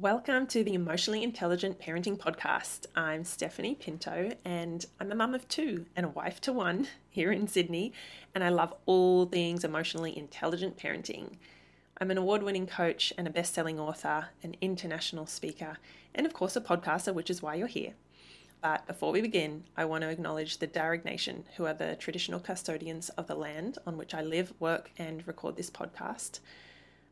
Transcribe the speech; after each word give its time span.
Welcome 0.00 0.48
to 0.48 0.64
the 0.64 0.74
Emotionally 0.74 1.22
Intelligent 1.22 1.78
Parenting 1.78 2.18
Podcast. 2.18 2.86
I'm 2.96 3.22
Stephanie 3.22 3.76
Pinto 3.76 4.32
and 4.44 4.84
I'm 4.98 5.12
a 5.12 5.14
mum 5.14 5.36
of 5.36 5.46
two 5.46 5.86
and 5.94 6.04
a 6.04 6.08
wife 6.08 6.40
to 6.42 6.52
one 6.52 6.88
here 7.08 7.30
in 7.30 7.46
Sydney, 7.46 7.92
and 8.34 8.42
I 8.42 8.48
love 8.48 8.74
all 8.86 9.26
things 9.26 9.62
emotionally 9.62 10.18
intelligent 10.18 10.76
parenting. 10.76 11.36
I'm 12.00 12.10
an 12.10 12.18
award 12.18 12.42
winning 12.42 12.66
coach 12.66 13.12
and 13.16 13.28
a 13.28 13.30
best 13.30 13.54
selling 13.54 13.78
author, 13.78 14.30
an 14.42 14.56
international 14.60 15.26
speaker, 15.26 15.78
and 16.12 16.26
of 16.26 16.32
course 16.32 16.56
a 16.56 16.60
podcaster, 16.60 17.14
which 17.14 17.30
is 17.30 17.40
why 17.40 17.54
you're 17.54 17.68
here. 17.68 17.92
But 18.60 18.88
before 18.88 19.12
we 19.12 19.20
begin, 19.20 19.62
I 19.76 19.84
want 19.84 20.02
to 20.02 20.10
acknowledge 20.10 20.58
the 20.58 20.66
Darug 20.66 21.04
Nation, 21.04 21.44
who 21.56 21.66
are 21.66 21.74
the 21.74 21.94
traditional 21.94 22.40
custodians 22.40 23.10
of 23.10 23.28
the 23.28 23.36
land 23.36 23.78
on 23.86 23.96
which 23.96 24.12
I 24.12 24.22
live, 24.22 24.54
work, 24.58 24.90
and 24.98 25.24
record 25.28 25.54
this 25.54 25.70
podcast. 25.70 26.40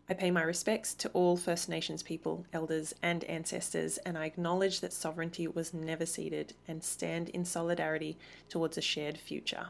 I 0.09 0.15
pay 0.15 0.31
my 0.31 0.43
respects 0.43 0.95
to 0.95 1.09
all 1.11 1.37
First 1.37 1.69
Nations 1.69 2.03
people, 2.03 2.45
elders, 2.53 2.93
and 3.03 3.23
ancestors, 3.25 3.99
and 3.99 4.19
I 4.19 4.27
acknowledge 4.27 4.81
that 4.81 4.93
sovereignty 4.93 5.47
was 5.47 5.73
never 5.73 6.07
ceded 6.07 6.55
and 6.67 6.83
stand 6.83 7.29
in 7.29 7.45
solidarity 7.45 8.19
towards 8.49 8.77
a 8.77 8.83
shared 8.83 9.17
future. 9.17 9.69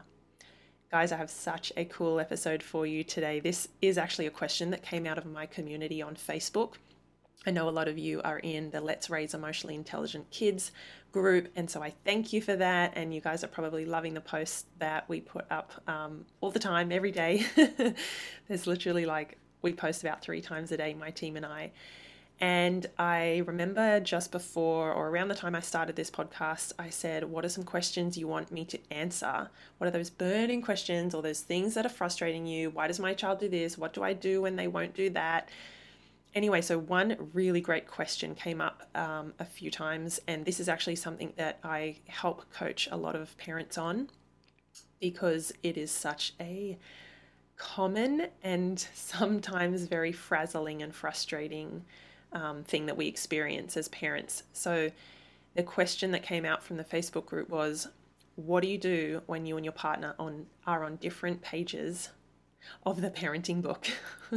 Guys, 0.89 1.11
I 1.11 1.17
have 1.17 1.29
such 1.29 1.71
a 1.77 1.85
cool 1.85 2.19
episode 2.19 2.63
for 2.63 2.85
you 2.85 3.03
today. 3.03 3.39
This 3.39 3.67
is 3.81 3.97
actually 3.97 4.25
a 4.25 4.31
question 4.31 4.71
that 4.71 4.83
came 4.83 5.05
out 5.05 5.17
of 5.17 5.25
my 5.25 5.45
community 5.45 6.01
on 6.01 6.15
Facebook. 6.15 6.73
I 7.45 7.51
know 7.51 7.67
a 7.67 7.71
lot 7.71 7.87
of 7.87 7.97
you 7.97 8.21
are 8.23 8.39
in 8.39 8.71
the 8.71 8.81
Let's 8.81 9.09
Raise 9.09 9.33
Emotionally 9.33 9.75
Intelligent 9.75 10.29
Kids 10.31 10.71
group, 11.11 11.49
and 11.55 11.69
so 11.69 11.83
I 11.83 11.93
thank 12.05 12.33
you 12.33 12.41
for 12.41 12.55
that. 12.55 12.93
And 12.95 13.13
you 13.13 13.21
guys 13.21 13.43
are 13.43 13.47
probably 13.47 13.85
loving 13.85 14.13
the 14.13 14.21
posts 14.21 14.65
that 14.79 15.07
we 15.09 15.21
put 15.21 15.45
up 15.51 15.71
um, 15.87 16.25
all 16.41 16.51
the 16.51 16.59
time, 16.59 16.91
every 16.91 17.11
day. 17.11 17.45
There's 18.47 18.65
literally 18.65 19.05
like 19.05 19.37
we 19.63 19.73
post 19.73 20.03
about 20.03 20.21
three 20.21 20.41
times 20.41 20.71
a 20.71 20.77
day, 20.77 20.93
my 20.93 21.09
team 21.09 21.35
and 21.35 21.45
I. 21.45 21.71
And 22.39 22.87
I 22.99 23.43
remember 23.45 23.99
just 23.99 24.31
before 24.31 24.91
or 24.91 25.09
around 25.09 25.29
the 25.29 25.35
time 25.35 25.55
I 25.55 25.61
started 25.61 25.95
this 25.95 26.11
podcast, 26.11 26.73
I 26.77 26.89
said, 26.89 27.23
What 27.23 27.45
are 27.45 27.49
some 27.49 27.63
questions 27.63 28.17
you 28.17 28.27
want 28.27 28.51
me 28.51 28.65
to 28.65 28.79
answer? 28.91 29.49
What 29.77 29.87
are 29.87 29.91
those 29.91 30.09
burning 30.09 30.61
questions 30.61 31.15
or 31.15 31.21
those 31.21 31.41
things 31.41 31.73
that 31.75 31.85
are 31.85 31.89
frustrating 31.89 32.45
you? 32.45 32.69
Why 32.69 32.87
does 32.87 32.99
my 32.99 33.13
child 33.13 33.39
do 33.39 33.47
this? 33.47 33.77
What 33.77 33.93
do 33.93 34.03
I 34.03 34.13
do 34.13 34.41
when 34.41 34.55
they 34.55 34.67
won't 34.67 34.93
do 34.93 35.09
that? 35.11 35.49
Anyway, 36.35 36.61
so 36.61 36.79
one 36.79 37.15
really 37.31 37.61
great 37.61 37.87
question 37.87 38.33
came 38.33 38.59
up 38.59 38.89
um, 38.95 39.33
a 39.37 39.45
few 39.45 39.69
times, 39.69 40.19
and 40.27 40.43
this 40.45 40.59
is 40.59 40.67
actually 40.67 40.95
something 40.95 41.31
that 41.37 41.59
I 41.63 41.97
help 42.07 42.51
coach 42.51 42.89
a 42.91 42.97
lot 42.97 43.15
of 43.15 43.37
parents 43.37 43.77
on 43.77 44.09
because 44.99 45.53
it 45.61 45.77
is 45.77 45.91
such 45.91 46.33
a 46.39 46.77
common 47.63 48.27
and 48.43 48.85
sometimes 48.93 49.83
very 49.85 50.11
frazzling 50.11 50.83
and 50.83 50.93
frustrating 50.93 51.85
um, 52.33 52.63
thing 52.63 52.87
that 52.87 52.97
we 52.97 53.07
experience 53.07 53.77
as 53.77 53.87
parents. 53.87 54.43
So, 54.51 54.91
the 55.55 55.63
question 55.63 56.11
that 56.11 56.23
came 56.23 56.45
out 56.45 56.61
from 56.61 56.77
the 56.77 56.83
Facebook 56.83 57.25
group 57.25 57.49
was, 57.49 57.87
"What 58.35 58.63
do 58.63 58.67
you 58.67 58.77
do 58.77 59.21
when 59.27 59.45
you 59.45 59.55
and 59.55 59.63
your 59.63 59.71
partner 59.71 60.13
on 60.19 60.47
are 60.67 60.83
on 60.83 60.97
different 60.97 61.41
pages 61.41 62.09
of 62.85 62.99
the 63.01 63.09
parenting 63.09 63.61
book?" 63.61 63.87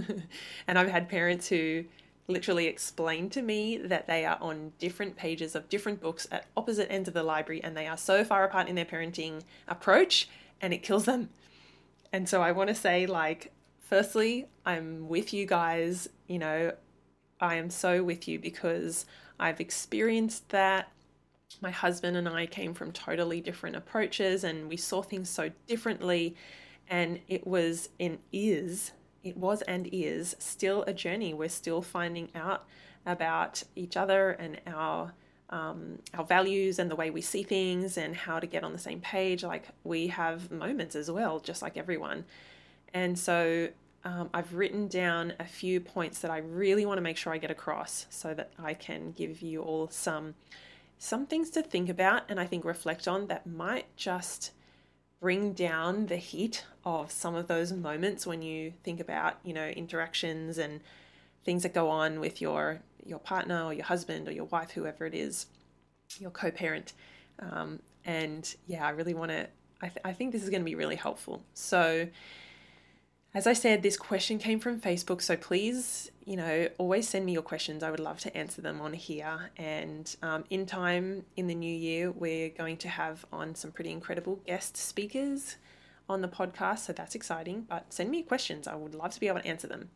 and 0.68 0.78
I've 0.78 0.90
had 0.90 1.08
parents 1.08 1.48
who 1.48 1.84
literally 2.28 2.66
explain 2.66 3.28
to 3.30 3.42
me 3.42 3.76
that 3.76 4.06
they 4.06 4.24
are 4.24 4.38
on 4.40 4.72
different 4.78 5.16
pages 5.16 5.56
of 5.56 5.68
different 5.68 6.00
books 6.00 6.28
at 6.30 6.46
opposite 6.56 6.90
ends 6.92 7.08
of 7.08 7.14
the 7.14 7.22
library 7.22 7.62
and 7.62 7.76
they 7.76 7.86
are 7.86 7.96
so 7.96 8.24
far 8.24 8.44
apart 8.44 8.68
in 8.68 8.74
their 8.74 8.84
parenting 8.84 9.42
approach 9.68 10.28
and 10.60 10.74
it 10.74 10.82
kills 10.82 11.04
them 11.04 11.28
and 12.16 12.26
so 12.26 12.40
I 12.40 12.52
want 12.52 12.68
to 12.68 12.74
say, 12.74 13.04
like, 13.04 13.52
firstly, 13.78 14.46
I'm 14.64 15.06
with 15.06 15.34
you 15.34 15.44
guys. 15.44 16.08
You 16.28 16.38
know, 16.38 16.72
I 17.42 17.56
am 17.56 17.68
so 17.68 18.02
with 18.02 18.26
you 18.26 18.38
because 18.38 19.04
I've 19.38 19.60
experienced 19.60 20.48
that. 20.48 20.90
My 21.60 21.70
husband 21.70 22.16
and 22.16 22.26
I 22.26 22.46
came 22.46 22.72
from 22.72 22.90
totally 22.90 23.42
different 23.42 23.76
approaches 23.76 24.44
and 24.44 24.66
we 24.66 24.78
saw 24.78 25.02
things 25.02 25.28
so 25.28 25.50
differently. 25.66 26.34
And 26.88 27.20
it 27.28 27.46
was 27.46 27.90
and 28.00 28.16
is, 28.32 28.92
it 29.22 29.36
was 29.36 29.60
and 29.60 29.86
is 29.92 30.36
still 30.38 30.84
a 30.84 30.94
journey. 30.94 31.34
We're 31.34 31.50
still 31.50 31.82
finding 31.82 32.30
out 32.34 32.64
about 33.04 33.62
each 33.74 33.94
other 33.94 34.30
and 34.30 34.58
our 34.66 35.12
um, 35.50 35.98
our 36.14 36.24
values 36.24 36.78
and 36.78 36.90
the 36.90 36.96
way 36.96 37.10
we 37.10 37.20
see 37.20 37.42
things 37.42 37.96
and 37.96 38.16
how 38.16 38.40
to 38.40 38.46
get 38.46 38.64
on 38.64 38.72
the 38.72 38.78
same 38.78 39.00
page. 39.00 39.44
Like 39.44 39.68
we 39.84 40.08
have 40.08 40.50
moments 40.50 40.96
as 40.96 41.10
well, 41.10 41.38
just 41.38 41.62
like 41.62 41.76
everyone. 41.76 42.24
And 42.92 43.18
so 43.18 43.68
um, 44.04 44.30
I've 44.32 44.54
written 44.54 44.88
down 44.88 45.32
a 45.40 45.44
few 45.44 45.80
points 45.80 46.20
that 46.20 46.30
I 46.30 46.38
really 46.38 46.86
want 46.86 46.98
to 46.98 47.02
make 47.02 47.16
sure 47.16 47.32
I 47.32 47.38
get 47.38 47.50
across 47.50 48.06
so 48.10 48.34
that 48.34 48.52
I 48.58 48.74
can 48.74 49.12
give 49.12 49.42
you 49.42 49.62
all 49.62 49.88
some 49.88 50.34
some 50.98 51.26
things 51.26 51.50
to 51.50 51.60
think 51.60 51.90
about 51.90 52.22
and 52.28 52.40
I 52.40 52.46
think 52.46 52.64
reflect 52.64 53.06
on 53.06 53.26
that 53.26 53.46
might 53.46 53.84
just 53.96 54.52
bring 55.20 55.52
down 55.52 56.06
the 56.06 56.16
heat 56.16 56.64
of 56.84 57.10
some 57.10 57.34
of 57.34 57.48
those 57.48 57.72
moments 57.72 58.26
when 58.26 58.42
you 58.42 58.72
think 58.82 59.00
about, 59.00 59.38
you 59.42 59.52
know, 59.52 59.68
interactions 59.68 60.56
and 60.56 60.80
things 61.44 61.64
that 61.64 61.74
go 61.74 61.88
on 61.88 62.20
with 62.20 62.40
your 62.40 62.80
your 63.06 63.18
partner 63.18 63.64
or 63.64 63.72
your 63.72 63.84
husband 63.84 64.28
or 64.28 64.32
your 64.32 64.44
wife, 64.46 64.70
whoever 64.70 65.06
it 65.06 65.14
is, 65.14 65.46
your 66.18 66.30
co-parent. 66.30 66.92
Um, 67.38 67.80
and 68.04 68.54
yeah, 68.66 68.86
I 68.86 68.90
really 68.90 69.14
want 69.14 69.30
to. 69.30 69.48
I, 69.82 69.88
th- 69.88 70.00
I 70.04 70.12
think 70.12 70.32
this 70.32 70.42
is 70.42 70.48
going 70.48 70.62
to 70.62 70.64
be 70.64 70.74
really 70.74 70.96
helpful. 70.96 71.42
So, 71.52 72.08
as 73.34 73.46
I 73.46 73.52
said, 73.52 73.82
this 73.82 73.98
question 73.98 74.38
came 74.38 74.58
from 74.58 74.80
Facebook. 74.80 75.20
So 75.20 75.36
please, 75.36 76.10
you 76.24 76.36
know, 76.36 76.68
always 76.78 77.06
send 77.06 77.26
me 77.26 77.34
your 77.34 77.42
questions. 77.42 77.82
I 77.82 77.90
would 77.90 78.00
love 78.00 78.18
to 78.20 78.34
answer 78.34 78.62
them 78.62 78.80
on 78.80 78.94
here. 78.94 79.50
And 79.58 80.16
um, 80.22 80.44
in 80.48 80.64
time 80.64 81.26
in 81.36 81.46
the 81.46 81.54
new 81.54 81.74
year, 81.74 82.10
we're 82.10 82.48
going 82.48 82.78
to 82.78 82.88
have 82.88 83.26
on 83.30 83.54
some 83.54 83.72
pretty 83.72 83.90
incredible 83.90 84.40
guest 84.46 84.78
speakers 84.78 85.56
on 86.08 86.22
the 86.22 86.28
podcast. 86.28 86.78
So 86.78 86.94
that's 86.94 87.14
exciting. 87.14 87.66
But 87.68 87.92
send 87.92 88.10
me 88.10 88.22
questions. 88.22 88.66
I 88.66 88.74
would 88.74 88.94
love 88.94 89.10
to 89.12 89.20
be 89.20 89.28
able 89.28 89.40
to 89.40 89.46
answer 89.46 89.66
them 89.66 89.90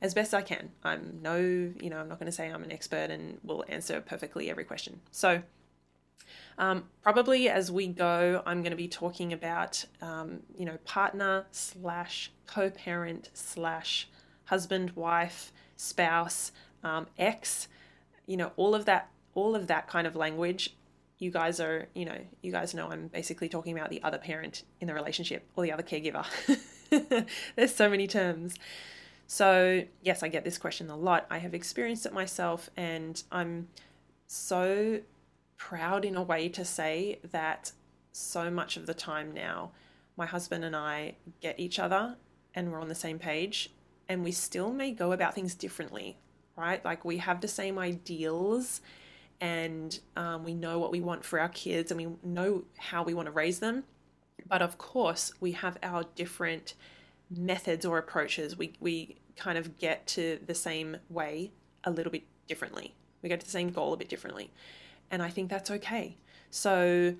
as 0.00 0.14
best 0.14 0.34
I 0.34 0.42
can. 0.42 0.70
I'm 0.84 1.18
no, 1.22 1.38
you 1.38 1.90
know, 1.90 1.98
I'm 1.98 2.08
not 2.08 2.18
going 2.18 2.26
to 2.26 2.32
say 2.32 2.48
I'm 2.48 2.62
an 2.62 2.72
expert 2.72 3.10
and 3.10 3.38
will 3.42 3.64
answer 3.68 4.00
perfectly 4.00 4.50
every 4.50 4.64
question. 4.64 5.00
So, 5.10 5.42
um, 6.58 6.84
probably 7.02 7.48
as 7.48 7.70
we 7.70 7.86
go, 7.86 8.42
I'm 8.46 8.62
going 8.62 8.70
to 8.70 8.76
be 8.76 8.88
talking 8.88 9.32
about, 9.32 9.84
um, 10.02 10.40
you 10.56 10.64
know, 10.64 10.78
partner 10.84 11.46
slash 11.50 12.30
co 12.46 12.70
parent 12.70 13.30
slash 13.34 14.08
husband, 14.44 14.90
wife, 14.92 15.52
spouse, 15.76 16.52
um, 16.82 17.06
ex, 17.18 17.68
you 18.26 18.36
know, 18.36 18.52
all 18.56 18.74
of 18.74 18.84
that, 18.86 19.10
all 19.34 19.54
of 19.54 19.66
that 19.66 19.88
kind 19.88 20.06
of 20.06 20.16
language. 20.16 20.74
You 21.18 21.30
guys 21.30 21.60
are, 21.60 21.88
you 21.94 22.04
know, 22.04 22.18
you 22.42 22.52
guys 22.52 22.74
know 22.74 22.90
I'm 22.90 23.08
basically 23.08 23.48
talking 23.48 23.76
about 23.76 23.88
the 23.88 24.02
other 24.02 24.18
parent 24.18 24.64
in 24.80 24.86
the 24.86 24.94
relationship 24.94 25.48
or 25.56 25.64
the 25.64 25.72
other 25.72 25.82
caregiver. 25.82 26.26
There's 27.56 27.74
so 27.74 27.88
many 27.88 28.06
terms. 28.06 28.54
So, 29.26 29.84
yes, 30.02 30.22
I 30.22 30.28
get 30.28 30.44
this 30.44 30.58
question 30.58 30.88
a 30.88 30.96
lot. 30.96 31.26
I 31.30 31.38
have 31.38 31.54
experienced 31.54 32.06
it 32.06 32.12
myself, 32.12 32.70
and 32.76 33.20
I'm 33.32 33.68
so 34.26 35.00
proud 35.56 36.04
in 36.04 36.16
a 36.16 36.22
way 36.22 36.48
to 36.50 36.64
say 36.64 37.18
that 37.32 37.72
so 38.12 38.50
much 38.50 38.76
of 38.76 38.86
the 38.86 38.94
time 38.94 39.32
now, 39.32 39.72
my 40.16 40.26
husband 40.26 40.64
and 40.64 40.76
I 40.76 41.16
get 41.40 41.58
each 41.58 41.78
other 41.78 42.16
and 42.54 42.72
we're 42.72 42.80
on 42.80 42.88
the 42.88 42.94
same 42.94 43.18
page, 43.18 43.70
and 44.08 44.24
we 44.24 44.32
still 44.32 44.72
may 44.72 44.90
go 44.90 45.12
about 45.12 45.34
things 45.34 45.54
differently, 45.54 46.16
right? 46.56 46.82
Like 46.84 47.04
we 47.04 47.18
have 47.18 47.40
the 47.40 47.48
same 47.48 47.78
ideals 47.78 48.80
and 49.40 49.98
um, 50.16 50.42
we 50.42 50.54
know 50.54 50.78
what 50.78 50.90
we 50.90 51.00
want 51.00 51.22
for 51.22 51.38
our 51.38 51.50
kids 51.50 51.90
and 51.90 52.00
we 52.00 52.08
know 52.22 52.64
how 52.78 53.02
we 53.02 53.12
want 53.12 53.26
to 53.26 53.32
raise 53.32 53.58
them. 53.58 53.84
But 54.48 54.62
of 54.62 54.78
course, 54.78 55.32
we 55.38 55.52
have 55.52 55.76
our 55.82 56.04
different 56.14 56.74
methods 57.30 57.84
or 57.84 57.98
approaches, 57.98 58.56
we, 58.56 58.72
we 58.80 59.16
kind 59.36 59.58
of 59.58 59.78
get 59.78 60.06
to 60.08 60.38
the 60.46 60.54
same 60.54 60.96
way 61.08 61.52
a 61.84 61.90
little 61.90 62.12
bit 62.12 62.24
differently. 62.46 62.94
We 63.22 63.28
get 63.28 63.40
to 63.40 63.46
the 63.46 63.52
same 63.52 63.70
goal 63.70 63.92
a 63.92 63.96
bit 63.96 64.08
differently. 64.08 64.50
And 65.10 65.22
I 65.22 65.30
think 65.30 65.50
that's 65.50 65.70
okay. 65.70 66.16
So 66.50 67.14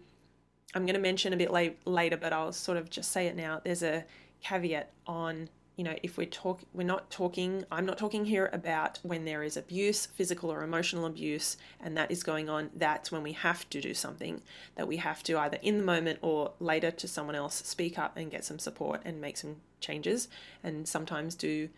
I'm 0.75 0.87
going 0.87 0.95
to 0.95 1.01
mention 1.01 1.33
a 1.33 1.37
bit 1.37 1.51
late, 1.51 1.79
later, 1.85 2.17
but 2.17 2.33
I'll 2.33 2.53
sort 2.53 2.79
of 2.79 2.91
just 2.91 3.13
say 3.13 3.27
it 3.27 3.37
now. 3.37 3.61
There's 3.65 3.83
a 3.83 4.05
caveat 4.43 4.91
on 5.07 5.49
you 5.77 5.85
know 5.85 5.95
if 6.03 6.17
we're 6.17 6.27
talk 6.27 6.61
we're 6.73 6.87
not 6.87 7.11
talking 7.11 7.65
i'm 7.71 7.87
not 7.87 7.99
talking 7.99 8.25
here 8.25 8.49
about 8.53 8.99
when 9.03 9.25
there 9.25 9.43
is 9.43 9.57
abuse 9.57 10.07
physical 10.07 10.51
or 10.51 10.63
emotional 10.63 11.05
abuse 11.07 11.57
and 11.81 11.97
that 11.97 12.11
is 12.11 12.23
going 12.23 12.49
on 12.49 12.71
that's 12.75 13.13
when 13.13 13.23
we 13.23 13.33
have 13.33 13.69
to 13.71 13.81
do 13.81 13.95
something 13.95 14.41
that 14.75 14.89
we 14.89 14.97
have 14.97 15.23
to 15.23 15.39
either 15.39 15.59
in 15.63 15.79
the 15.79 15.85
moment 15.85 16.19
or 16.23 16.53
later 16.61 16.91
to 16.91 17.07
someone 17.07 17.35
else 17.35 17.63
speak 17.65 17.99
up 17.99 18.17
and 18.17 18.31
get 18.31 18.45
some 18.45 18.59
support 18.59 19.01
and 19.05 19.21
make 19.21 19.37
some 19.37 19.57
changes 19.81 20.29
and 20.65 20.89
sometimes 20.89 21.35
do 21.35 21.69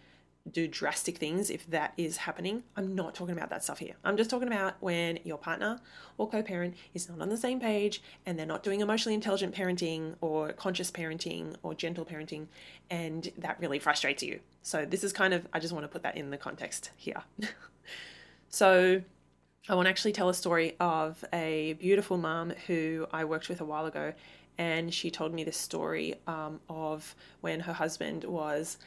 do 0.49 0.67
drastic 0.67 1.19
things 1.19 1.51
if 1.51 1.69
that 1.71 1.93
is 1.97 2.19
happening. 2.19 2.63
I'm 2.77 2.95
not 2.95 3.15
talking 3.15 3.37
about 3.37 3.51
that 3.51 3.65
stuff 3.65 3.79
here. 3.79 3.95
I'm 4.05 4.17
just 4.17 4.31
talking 4.31 4.49
about 4.49 4.75
when 4.81 5.19
your 5.25 5.39
partner 5.39 5.81
or 6.17 6.29
co 6.29 6.43
parent 6.43 6.75
is 6.95 7.09
not 7.09 7.21
on 7.21 7.29
the 7.29 7.37
same 7.37 7.61
page 7.61 8.03
and 8.27 8.39
they're 8.39 8.47
not 8.47 8.63
doing 8.63 8.81
emotionally 8.81 9.15
intelligent 9.15 9.55
parenting 9.55 10.15
or 10.21 10.53
conscious 10.53 10.91
parenting 10.91 11.55
or 11.63 11.75
gentle 11.75 12.05
parenting, 12.05 12.47
and 12.91 13.31
that 13.39 13.59
really 13.61 13.79
frustrates 13.79 14.23
you. 14.23 14.41
So, 14.63 14.85
this 14.85 15.05
is 15.05 15.13
kind 15.13 15.33
of, 15.33 15.47
I 15.53 15.61
just 15.61 15.73
want 15.73 15.85
to 15.85 15.89
put 15.89 16.03
that 16.03 16.17
in 16.17 16.31
the 16.31 16.39
context 16.39 16.91
here. 16.97 17.23
so, 18.49 19.03
I 19.69 19.75
want 19.75 19.85
to 19.87 19.91
actually 19.91 20.13
tell 20.13 20.31
a 20.31 20.35
story 20.35 20.77
of 20.81 21.23
a 21.33 21.75
beautiful 21.75 22.17
mom 22.17 22.55
who 22.67 23.07
I 23.13 23.25
worked 23.25 23.51
with 23.51 23.61
a 23.61 23.67
while 23.67 23.85
ago. 23.85 24.15
And 24.57 24.93
she 24.93 25.11
told 25.11 25.35
me 25.35 25.45
this 25.45 25.59
story 25.59 26.17
um, 26.27 26.61
of 26.69 27.15
when 27.43 27.61
her 27.61 27.75
husband 27.75 28.25
was 28.25 28.79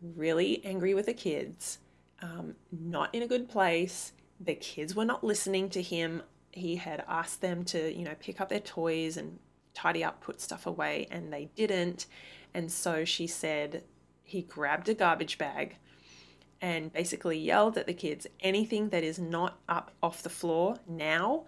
really 0.00 0.64
angry 0.64 0.94
with 0.94 1.06
the 1.06 1.14
kids, 1.14 1.78
um, 2.22 2.54
not 2.70 3.14
in 3.14 3.22
a 3.22 3.26
good 3.26 3.48
place. 3.48 4.12
The 4.40 4.54
kids 4.54 4.94
were 4.94 5.04
not 5.04 5.24
listening 5.24 5.70
to 5.70 5.82
him. 5.82 6.22
He 6.52 6.76
had 6.76 7.04
asked 7.08 7.40
them 7.40 7.64
to, 7.66 7.92
you 7.92 8.04
know, 8.04 8.14
pick 8.20 8.40
up 8.40 8.48
their 8.48 8.60
toys 8.60 9.16
and 9.16 9.38
tidy 9.74 10.02
up, 10.02 10.20
put 10.20 10.40
stuff 10.40 10.66
away, 10.66 11.06
and 11.10 11.32
they 11.32 11.50
didn't. 11.54 12.06
And 12.54 12.70
so 12.70 13.04
she 13.04 13.26
said 13.26 13.84
he 14.24 14.42
grabbed 14.42 14.88
a 14.88 14.94
garbage 14.94 15.38
bag 15.38 15.76
and 16.60 16.92
basically 16.92 17.38
yelled 17.38 17.78
at 17.78 17.86
the 17.86 17.94
kids 17.94 18.26
anything 18.40 18.88
that 18.88 19.04
is 19.04 19.18
not 19.18 19.58
up 19.68 19.92
off 20.02 20.22
the 20.22 20.28
floor 20.28 20.76
now, 20.88 21.44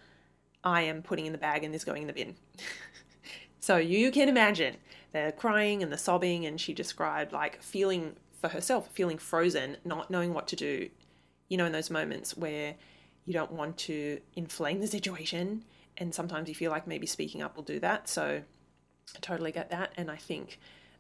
I 0.63 0.83
am 0.83 1.03
putting 1.03 1.27
in 1.27 1.33
the 1.33 1.39
bag 1.39 1.65
and 1.65 1.75
is 1.75 1.85
going 1.85 2.03
in 2.03 2.07
the 2.07 2.13
bin. 2.13 2.37
so 3.61 3.77
you 3.77 4.11
can 4.11 4.29
imagine 4.29 4.77
the 5.13 5.35
crying 5.37 5.83
and 5.83 5.93
the 5.93 5.99
sobbing, 5.99 6.47
and 6.47 6.61
she 6.61 6.73
described 6.73 7.33
like 7.33 7.61
feeling 7.61 8.15
for 8.41 8.49
herself, 8.49 8.89
feeling 8.93 9.19
frozen, 9.19 9.77
not 9.85 10.11
knowing 10.11 10.33
what 10.35 10.49
to 10.49 10.57
do. 10.57 10.89
You 11.49 11.57
know, 11.57 11.67
in 11.67 11.73
those 11.73 11.91
moments 11.91 12.37
where 12.37 12.77
you 13.27 13.33
don't 13.33 13.53
want 13.53 13.77
to 13.79 14.21
inflame 14.35 14.81
the 14.81 14.87
situation, 14.87 15.65
and 15.99 16.15
sometimes 16.15 16.49
you 16.49 16.55
feel 16.55 16.71
like 16.71 16.87
maybe 16.87 17.07
speaking 17.07 17.43
up 17.43 17.57
will 17.57 17.63
do 17.63 17.81
that. 17.81 18.09
So 18.09 18.43
I 19.15 19.19
totally 19.21 19.53
get 19.53 19.71
that, 19.71 19.93
and 19.97 20.11
I 20.11 20.17
think 20.17 20.59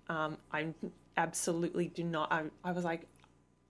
um, 0.08 0.36
I 0.52 0.74
absolutely 1.16 1.88
do 1.88 2.04
not. 2.04 2.30
I, 2.32 2.44
I 2.64 2.72
was 2.72 2.84
like, 2.84 3.06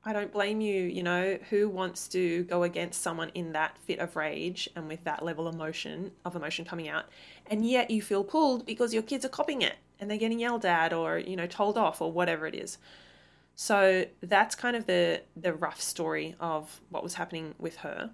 I 0.05 0.13
don't 0.15 0.33
blame 0.33 0.61
you. 0.61 0.85
You 0.85 1.03
know, 1.03 1.39
who 1.51 1.69
wants 1.69 2.09
to 2.09 2.45
go 2.45 2.63
against 2.63 3.03
someone 3.03 3.31
in 3.35 3.53
that 3.53 3.77
fit 3.79 3.99
of 3.99 4.17
rage 4.17 4.69
and 4.75 4.89
with 4.89 5.05
that 5.05 5.25
level 5.25 5.47
of 5.47 5.55
emotion 5.55 6.13
of 6.25 6.35
emotion 6.35 6.65
coming 6.65 6.89
out, 6.89 7.05
and 7.47 7.65
yet 7.65 7.91
you 7.91 8.03
feel 8.03 8.25
pulled 8.25 8.67
because 8.67 8.95
your 8.95 9.03
kids 9.03 9.25
are 9.25 9.31
copying 9.31 9.63
it 9.63 9.77
and 10.01 10.11
they're 10.11 10.19
getting 10.19 10.41
yelled 10.41 10.65
at 10.65 10.93
or 10.93 11.19
you 11.19 11.37
know 11.37 11.47
told 11.47 11.77
off 11.77 12.01
or 12.01 12.11
whatever 12.11 12.47
it 12.47 12.55
is. 12.55 12.79
So 13.63 14.07
that's 14.23 14.55
kind 14.55 14.75
of 14.75 14.87
the 14.87 15.21
the 15.37 15.53
rough 15.53 15.83
story 15.83 16.35
of 16.41 16.81
what 16.89 17.03
was 17.03 17.13
happening 17.13 17.55
with 17.59 17.77
her, 17.77 18.11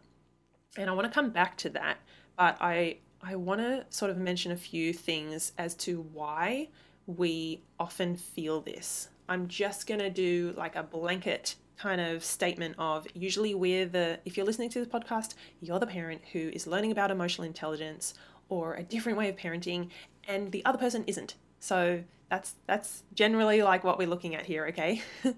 and 0.77 0.91
I 0.91 0.93
want 0.93 1.07
to 1.07 1.15
come 1.15 1.31
back 1.31 1.57
to 1.59 1.71
that, 1.71 1.99
but 2.37 2.57
I 2.61 2.97
I 3.23 3.37
want 3.37 3.61
to 3.61 3.87
sort 3.89 4.11
of 4.11 4.19
mention 4.19 4.51
a 4.51 4.57
few 4.57 4.93
things 4.93 5.53
as 5.57 5.77
to 5.87 6.01
why 6.01 6.71
we 7.07 7.63
often 7.79 8.17
feel 8.17 8.61
this. 8.61 9.09
I'm 9.29 9.47
just 9.47 9.87
going 9.87 10.01
to 10.01 10.11
do 10.11 10.53
like 10.57 10.75
a 10.75 10.83
blanket 10.83 11.55
kind 11.79 12.01
of 12.01 12.25
statement 12.25 12.75
of 12.77 13.07
usually 13.15 13.55
we're 13.55 13.87
the 13.87 14.19
if 14.25 14.37
you're 14.37 14.47
listening 14.47 14.71
to 14.71 14.81
this 14.81 14.89
podcast 14.89 15.35
you're 15.61 15.79
the 15.79 15.87
parent 15.87 16.23
who 16.33 16.49
is 16.55 16.67
learning 16.67 16.91
about 16.91 17.13
emotional 17.13 17.47
intelligence 17.47 18.15
or 18.49 18.75
a 18.75 18.83
different 18.83 19.17
way 19.17 19.29
of 19.29 19.37
parenting 19.37 19.91
and 20.27 20.51
the 20.53 20.65
other 20.65 20.79
person 20.79 21.05
isn't 21.07 21.35
so 21.61 22.03
that's 22.29 22.55
that's 22.67 23.03
generally 23.15 23.63
like 23.63 23.85
what 23.85 23.99
we're 23.99 24.09
looking 24.09 24.35
at 24.35 24.47
here 24.47 24.67
okay 24.67 25.03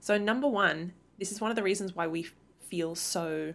so 0.00 0.18
number 0.18 0.48
one 0.48 0.92
this 1.18 1.32
is 1.32 1.40
one 1.40 1.50
of 1.50 1.56
the 1.56 1.62
reasons 1.62 1.94
why 1.94 2.06
we 2.06 2.26
feel 2.60 2.94
so 2.94 3.54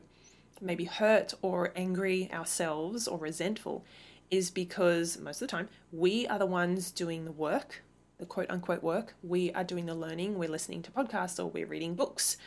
maybe 0.61 0.85
hurt 0.85 1.33
or 1.41 1.71
angry 1.75 2.31
ourselves 2.33 3.07
or 3.07 3.17
resentful 3.17 3.83
is 4.31 4.49
because 4.49 5.17
most 5.19 5.41
of 5.41 5.47
the 5.47 5.51
time 5.51 5.69
we 5.91 6.25
are 6.27 6.39
the 6.39 6.45
ones 6.45 6.91
doing 6.91 7.25
the 7.25 7.31
work 7.31 7.83
the 8.17 8.25
quote 8.25 8.49
unquote 8.49 8.83
work. 8.83 9.15
We 9.23 9.51
are 9.53 9.63
doing 9.63 9.85
the 9.85 9.95
learning, 9.95 10.37
we're 10.37 10.49
listening 10.49 10.81
to 10.83 10.91
podcasts 10.91 11.39
or 11.39 11.47
we're 11.47 11.67
reading 11.67 11.95
books 11.95 12.37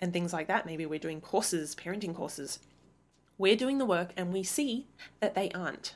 and 0.00 0.12
things 0.12 0.32
like 0.32 0.46
that. 0.48 0.66
Maybe 0.66 0.86
we're 0.86 0.98
doing 0.98 1.20
courses, 1.20 1.74
parenting 1.74 2.14
courses. 2.14 2.60
We're 3.36 3.56
doing 3.56 3.78
the 3.78 3.86
work 3.86 4.12
and 4.16 4.32
we 4.32 4.42
see 4.42 4.86
that 5.20 5.34
they 5.34 5.50
aren't. 5.50 5.94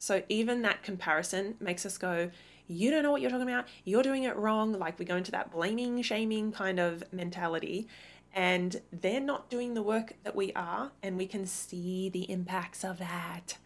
So 0.00 0.24
even 0.28 0.62
that 0.62 0.82
comparison 0.82 1.54
makes 1.60 1.86
us 1.86 1.96
go, 1.96 2.32
you 2.66 2.90
don't 2.90 3.04
know 3.04 3.12
what 3.12 3.20
you're 3.20 3.30
talking 3.30 3.48
about. 3.48 3.68
You're 3.84 4.02
doing 4.02 4.24
it 4.24 4.36
wrong. 4.36 4.72
Like 4.72 4.98
we 4.98 5.04
go 5.04 5.16
into 5.16 5.30
that 5.30 5.52
blaming, 5.52 6.02
shaming 6.02 6.50
kind 6.50 6.80
of 6.80 7.04
mentality. 7.12 7.86
And 8.32 8.80
they're 8.92 9.20
not 9.20 9.48
doing 9.48 9.74
the 9.74 9.82
work 9.82 10.14
that 10.24 10.34
we 10.34 10.52
are. 10.54 10.90
And 11.02 11.16
we 11.16 11.26
can 11.26 11.46
see 11.46 12.08
the 12.08 12.28
impacts 12.28 12.82
of 12.84 12.98
that 12.98 13.58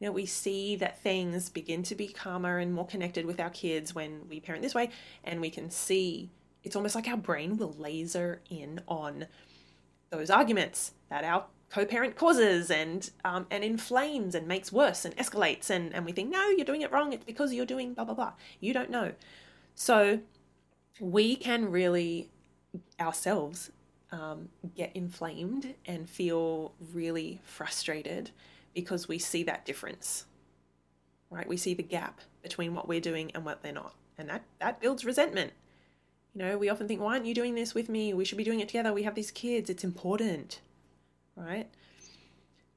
you 0.00 0.06
know, 0.06 0.12
we 0.12 0.24
see 0.24 0.76
that 0.76 1.02
things 1.02 1.50
begin 1.50 1.82
to 1.84 1.94
be 1.94 2.08
calmer 2.08 2.58
and 2.58 2.72
more 2.72 2.86
connected 2.86 3.26
with 3.26 3.38
our 3.38 3.50
kids 3.50 3.94
when 3.94 4.26
we 4.28 4.40
parent 4.40 4.62
this 4.62 4.74
way, 4.74 4.88
and 5.24 5.40
we 5.42 5.50
can 5.50 5.70
see 5.70 6.30
it's 6.64 6.74
almost 6.74 6.94
like 6.94 7.06
our 7.06 7.18
brain 7.18 7.58
will 7.58 7.74
laser 7.78 8.40
in 8.48 8.80
on 8.88 9.26
those 10.08 10.30
arguments 10.30 10.92
that 11.10 11.22
our 11.22 11.44
co-parent 11.70 12.16
causes 12.16 12.70
and 12.70 13.10
um, 13.24 13.46
and 13.50 13.62
inflames 13.62 14.34
and 14.34 14.46
makes 14.46 14.72
worse 14.72 15.04
and 15.04 15.16
escalates 15.16 15.70
and, 15.70 15.94
and 15.94 16.04
we 16.04 16.12
think 16.12 16.30
no 16.30 16.48
you're 16.48 16.64
doing 16.64 16.82
it 16.82 16.90
wrong 16.90 17.12
it's 17.12 17.24
because 17.24 17.54
you're 17.54 17.66
doing 17.66 17.94
blah 17.94 18.04
blah 18.04 18.14
blah 18.14 18.32
you 18.60 18.72
don't 18.72 18.90
know 18.90 19.12
so 19.74 20.20
we 21.00 21.36
can 21.36 21.70
really 21.70 22.30
ourselves 23.00 23.70
um, 24.12 24.48
get 24.76 24.94
inflamed 24.94 25.74
and 25.86 26.08
feel 26.08 26.72
really 26.92 27.40
frustrated 27.44 28.30
because 28.74 29.08
we 29.08 29.18
see 29.18 29.42
that 29.44 29.64
difference, 29.64 30.26
right? 31.30 31.48
We 31.48 31.56
see 31.56 31.74
the 31.74 31.82
gap 31.82 32.20
between 32.42 32.74
what 32.74 32.88
we're 32.88 33.00
doing 33.00 33.30
and 33.34 33.44
what 33.44 33.62
they're 33.62 33.72
not. 33.72 33.94
And 34.18 34.28
that, 34.28 34.42
that 34.60 34.80
builds 34.80 35.04
resentment. 35.04 35.52
You 36.34 36.42
know, 36.42 36.58
we 36.58 36.68
often 36.68 36.86
think, 36.86 37.00
why 37.00 37.14
aren't 37.14 37.26
you 37.26 37.34
doing 37.34 37.54
this 37.54 37.74
with 37.74 37.88
me? 37.88 38.14
We 38.14 38.24
should 38.24 38.38
be 38.38 38.44
doing 38.44 38.60
it 38.60 38.68
together. 38.68 38.92
We 38.92 39.02
have 39.02 39.14
these 39.14 39.30
kids. 39.30 39.70
It's 39.70 39.84
important, 39.84 40.60
right? 41.40 41.68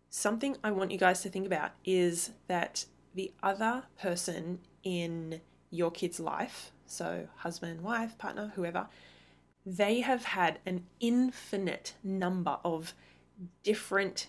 Something 0.09 0.57
I 0.63 0.71
want 0.71 0.91
you 0.91 0.97
guys 0.97 1.21
to 1.23 1.29
think 1.29 1.45
about 1.45 1.71
is 1.83 2.31
that 2.47 2.85
the 3.15 3.31
other 3.41 3.83
person 3.99 4.59
in 4.83 5.41
your 5.69 5.91
kid's 5.91 6.19
life, 6.19 6.71
so 6.85 7.27
husband, 7.37 7.81
wife, 7.81 8.17
partner, 8.17 8.51
whoever, 8.55 8.87
they 9.65 10.01
have 10.01 10.25
had 10.25 10.59
an 10.65 10.85
infinite 10.99 11.93
number 12.03 12.57
of 12.63 12.93
different 13.63 14.27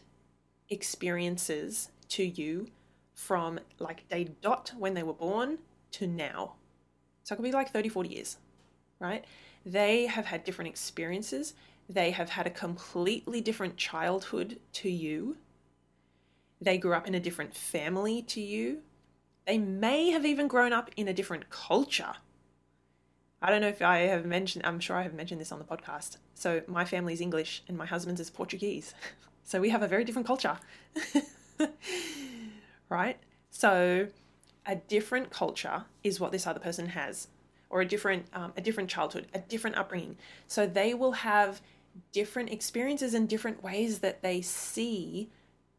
experiences 0.71 1.91
to 2.09 2.25
you 2.25 2.69
from 3.15 3.61
like 3.79 4.09
day 4.09 4.29
dot 4.41 4.73
when 4.79 4.95
they 4.95 5.03
were 5.03 5.13
born 5.13 5.59
to 5.93 6.07
now. 6.07 6.55
So 7.23 7.35
it 7.35 7.37
could 7.37 7.45
be 7.45 7.53
like 7.53 7.71
30, 7.71 7.89
40 7.89 8.09
years, 8.09 8.37
right? 8.99 9.25
They 9.65 10.07
have 10.07 10.27
had 10.27 10.45
different 10.45 10.69
experiences. 10.69 11.55
They 11.89 12.11
have 12.13 12.31
had 12.31 12.47
a 12.47 12.51
completely 12.51 13.41
different 13.41 13.77
childhood 13.77 14.59
to 14.75 14.91
you. 14.91 15.37
They 16.61 16.79
grew 16.79 16.95
up 16.95 17.07
in 17.07 17.14
a 17.14 17.21
different 17.21 17.55
family 17.55 18.23
to 18.23 18.41
you. 18.41 18.79
They 19.47 19.59
may 19.59 20.11
have 20.11 20.25
even 20.25 20.49
grown 20.49 20.73
up 20.73 20.91
in 20.97 21.09
a 21.09 21.12
different 21.12 21.50
culture. 21.50 22.14
I 23.43 23.50
don't 23.50 23.61
know 23.61 23.69
if 23.69 23.83
I 23.83 23.99
have 23.99 24.25
mentioned, 24.25 24.64
I'm 24.64 24.81
sure 24.81 24.97
I 24.97 25.03
have 25.03 25.12
mentioned 25.12 25.41
this 25.41 25.53
on 25.53 25.59
the 25.59 25.64
podcast. 25.67 26.17
So, 26.33 26.62
my 26.67 26.87
family's 26.87 27.21
English 27.21 27.62
and 27.69 27.76
my 27.76 27.85
husband's 27.85 28.21
is 28.21 28.31
Portuguese. 28.31 28.95
So 29.45 29.61
we 29.61 29.69
have 29.69 29.83
a 29.83 29.87
very 29.87 30.05
different 30.05 30.26
culture. 30.26 30.57
right? 32.88 33.19
So 33.50 34.09
a 34.67 34.76
different 34.76 35.31
culture 35.31 35.85
is 36.03 36.19
what 36.19 36.33
this 36.33 36.47
other 36.47 36.61
person 36.61 36.87
has 36.88 37.29
or 37.71 37.81
a 37.81 37.87
different 37.87 38.26
um, 38.33 38.53
a 38.57 38.61
different 38.61 38.88
childhood, 38.88 39.26
a 39.35 39.38
different 39.41 39.76
upbringing. 39.76 40.17
So 40.49 40.67
they 40.67 40.95
will 40.95 41.12
have 41.12 41.61
different 42.13 42.51
experiences 42.51 43.15
and 43.15 43.29
different 43.29 43.63
ways 43.63 44.01
that 44.01 44.23
they 44.23 44.41
see 44.41 45.31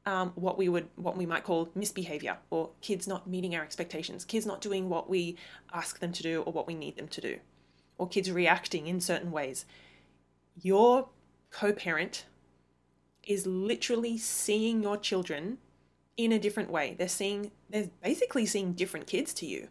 um, 0.05 0.31
what 0.35 0.57
we 0.57 0.69
would 0.69 0.87
what 0.95 1.17
we 1.17 1.25
might 1.25 1.43
call 1.43 1.69
misbehavior 1.73 2.37
or 2.51 2.69
kids 2.81 3.07
not 3.07 3.27
meeting 3.27 3.55
our 3.55 3.63
expectations, 3.63 4.23
kids 4.23 4.45
not 4.45 4.61
doing 4.61 4.87
what 4.89 5.09
we 5.09 5.35
ask 5.73 5.99
them 5.99 6.11
to 6.11 6.23
do 6.23 6.41
or 6.43 6.53
what 6.53 6.67
we 6.67 6.75
need 6.75 6.95
them 6.95 7.07
to 7.07 7.21
do, 7.21 7.39
or 7.97 8.07
kids 8.07 8.31
reacting 8.31 8.87
in 8.87 9.01
certain 9.01 9.31
ways. 9.31 9.65
Your 10.61 11.09
co-parent 11.49 12.25
is 13.23 13.47
literally 13.47 14.17
seeing 14.17 14.83
your 14.83 14.97
children 14.97 15.57
in 16.17 16.31
a 16.31 16.39
different 16.39 16.69
way. 16.69 16.95
They're 16.97 17.07
seeing, 17.07 17.51
they're 17.69 17.89
basically 18.03 18.45
seeing 18.45 18.73
different 18.73 19.07
kids 19.07 19.33
to 19.35 19.45
you. 19.45 19.69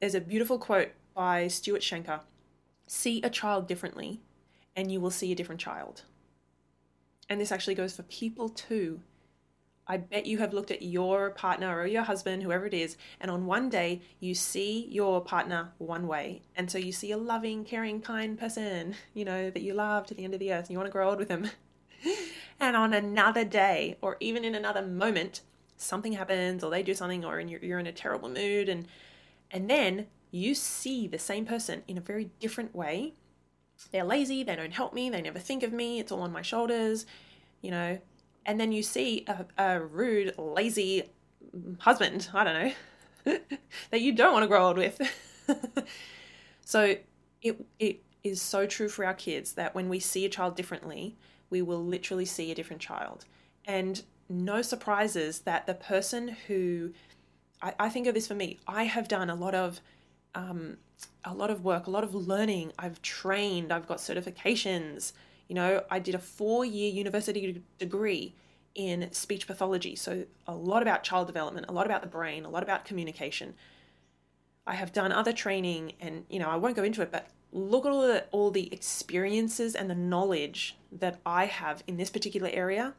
There's 0.00 0.14
a 0.14 0.20
beautiful 0.20 0.58
quote 0.58 0.90
by 1.14 1.48
Stuart 1.48 1.82
Shanker 1.82 2.20
See 2.86 3.22
a 3.22 3.30
child 3.30 3.66
differently, 3.66 4.20
and 4.76 4.90
you 4.90 5.00
will 5.00 5.10
see 5.10 5.32
a 5.32 5.34
different 5.34 5.60
child. 5.60 6.02
And 7.28 7.40
this 7.40 7.52
actually 7.52 7.74
goes 7.74 7.96
for 7.96 8.02
people 8.04 8.48
too. 8.48 9.00
I 9.86 9.98
bet 9.98 10.26
you 10.26 10.38
have 10.38 10.54
looked 10.54 10.70
at 10.70 10.82
your 10.82 11.30
partner 11.30 11.78
or 11.78 11.86
your 11.86 12.04
husband, 12.04 12.42
whoever 12.42 12.66
it 12.66 12.72
is, 12.72 12.96
and 13.20 13.30
on 13.30 13.44
one 13.44 13.68
day 13.68 14.00
you 14.18 14.34
see 14.34 14.86
your 14.90 15.22
partner 15.22 15.72
one 15.78 16.06
way. 16.06 16.42
And 16.56 16.70
so 16.70 16.78
you 16.78 16.90
see 16.90 17.12
a 17.12 17.18
loving, 17.18 17.64
caring, 17.64 18.00
kind 18.00 18.38
person, 18.38 18.94
you 19.14 19.24
know, 19.24 19.50
that 19.50 19.62
you 19.62 19.74
love 19.74 20.06
to 20.06 20.14
the 20.14 20.24
end 20.24 20.34
of 20.34 20.40
the 20.40 20.52
earth 20.52 20.66
and 20.66 20.70
you 20.70 20.78
want 20.78 20.86
to 20.86 20.92
grow 20.92 21.10
old 21.10 21.18
with 21.18 21.28
them. 21.28 21.50
and 22.60 22.76
on 22.76 22.94
another 22.94 23.44
day 23.44 23.96
or 24.00 24.16
even 24.20 24.44
in 24.44 24.54
another 24.54 24.82
moment 24.82 25.42
something 25.76 26.12
happens 26.12 26.62
or 26.62 26.70
they 26.70 26.82
do 26.82 26.94
something 26.94 27.24
or 27.24 27.40
you're 27.40 27.78
in 27.78 27.86
a 27.86 27.92
terrible 27.92 28.28
mood 28.28 28.68
and 28.68 28.86
and 29.50 29.68
then 29.68 30.06
you 30.30 30.54
see 30.54 31.06
the 31.06 31.18
same 31.18 31.44
person 31.44 31.82
in 31.88 31.98
a 31.98 32.00
very 32.00 32.30
different 32.40 32.74
way 32.74 33.14
they're 33.90 34.04
lazy 34.04 34.42
they 34.42 34.56
don't 34.56 34.72
help 34.72 34.94
me 34.94 35.10
they 35.10 35.22
never 35.22 35.38
think 35.38 35.62
of 35.62 35.72
me 35.72 35.98
it's 36.00 36.12
all 36.12 36.22
on 36.22 36.32
my 36.32 36.42
shoulders 36.42 37.06
you 37.60 37.70
know 37.70 37.98
and 38.46 38.60
then 38.60 38.72
you 38.72 38.82
see 38.82 39.24
a, 39.26 39.46
a 39.58 39.80
rude, 39.80 40.34
lazy 40.38 41.04
husband, 41.78 42.28
I 42.34 42.44
don't 42.44 42.54
know, 42.54 43.38
that 43.90 44.00
you 44.00 44.12
don't 44.12 44.32
want 44.32 44.42
to 44.42 44.48
grow 44.48 44.66
old 44.66 44.78
with. 44.78 45.00
so 46.64 46.96
it 47.42 47.64
it 47.78 48.02
is 48.22 48.40
so 48.40 48.66
true 48.66 48.88
for 48.88 49.04
our 49.04 49.14
kids 49.14 49.52
that 49.52 49.74
when 49.74 49.88
we 49.88 50.00
see 50.00 50.24
a 50.24 50.28
child 50.28 50.56
differently, 50.56 51.16
we 51.50 51.62
will 51.62 51.84
literally 51.84 52.24
see 52.24 52.50
a 52.50 52.54
different 52.54 52.80
child. 52.80 53.24
And 53.66 54.02
no 54.28 54.62
surprises 54.62 55.40
that 55.40 55.66
the 55.66 55.74
person 55.74 56.28
who 56.46 56.92
I, 57.62 57.74
I 57.78 57.88
think 57.88 58.06
of 58.06 58.14
this 58.14 58.26
for 58.26 58.34
me, 58.34 58.58
I 58.66 58.84
have 58.84 59.08
done 59.08 59.30
a 59.30 59.34
lot 59.34 59.54
of 59.54 59.80
um, 60.34 60.78
a 61.24 61.34
lot 61.34 61.50
of 61.50 61.64
work, 61.64 61.86
a 61.86 61.90
lot 61.90 62.04
of 62.04 62.14
learning. 62.14 62.72
I've 62.78 63.00
trained, 63.02 63.72
I've 63.72 63.86
got 63.86 63.98
certifications. 63.98 65.12
You 65.48 65.54
know, 65.54 65.82
I 65.90 65.98
did 65.98 66.14
a 66.14 66.18
four 66.18 66.64
year 66.64 66.90
university 66.90 67.62
degree 67.78 68.34
in 68.74 69.12
speech 69.12 69.46
pathology. 69.46 69.94
So, 69.94 70.24
a 70.46 70.54
lot 70.54 70.82
about 70.82 71.04
child 71.04 71.26
development, 71.26 71.66
a 71.68 71.72
lot 71.72 71.86
about 71.86 72.02
the 72.02 72.08
brain, 72.08 72.44
a 72.44 72.50
lot 72.50 72.62
about 72.62 72.84
communication. 72.84 73.54
I 74.66 74.74
have 74.74 74.92
done 74.92 75.12
other 75.12 75.32
training, 75.32 75.92
and 76.00 76.24
you 76.28 76.38
know, 76.38 76.48
I 76.48 76.56
won't 76.56 76.76
go 76.76 76.82
into 76.82 77.02
it, 77.02 77.12
but 77.12 77.28
look 77.52 77.86
at 77.86 77.92
all 77.92 78.02
the, 78.02 78.24
all 78.32 78.50
the 78.50 78.72
experiences 78.72 79.74
and 79.74 79.88
the 79.88 79.94
knowledge 79.94 80.76
that 80.90 81.20
I 81.24 81.46
have 81.46 81.82
in 81.86 81.96
this 81.96 82.10
particular 82.10 82.48
area 82.48 82.94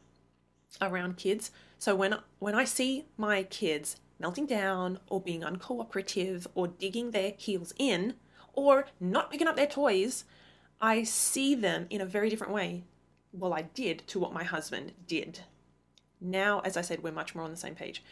around 0.82 1.18
kids. 1.18 1.52
So 1.78 1.96
when 1.96 2.16
when 2.40 2.56
I 2.56 2.64
see 2.64 3.06
my 3.18 3.44
kids 3.44 3.98
melting 4.20 4.46
down 4.46 5.00
or 5.10 5.22
being 5.22 5.42
uncooperative 5.42 6.48
or 6.56 6.68
digging 6.68 7.12
their 7.12 7.34
heels 7.38 7.74
in 7.78 8.16
or 8.54 8.88
not 9.00 9.32
picking 9.32 9.48
up 9.48 9.56
their 9.56 9.68
toys, 9.68 10.26
I 10.82 11.04
see 11.04 11.56
them 11.56 11.88
in 11.90 12.02
a 12.02 12.06
very 12.06 12.30
different 12.30 12.54
way. 12.54 12.84
Well, 13.34 13.54
I 13.54 13.64
did 13.64 14.04
to 14.08 14.20
what 14.20 14.34
my 14.34 14.44
husband 14.44 14.94
did. 15.08 15.42
Now, 16.22 16.62
as 16.62 16.78
I 16.78 16.82
said, 16.82 17.04
we're 17.04 17.12
much 17.12 17.36
more 17.36 17.44
on 17.44 17.52
the 17.52 17.58
same 17.58 17.76
page. 17.76 18.04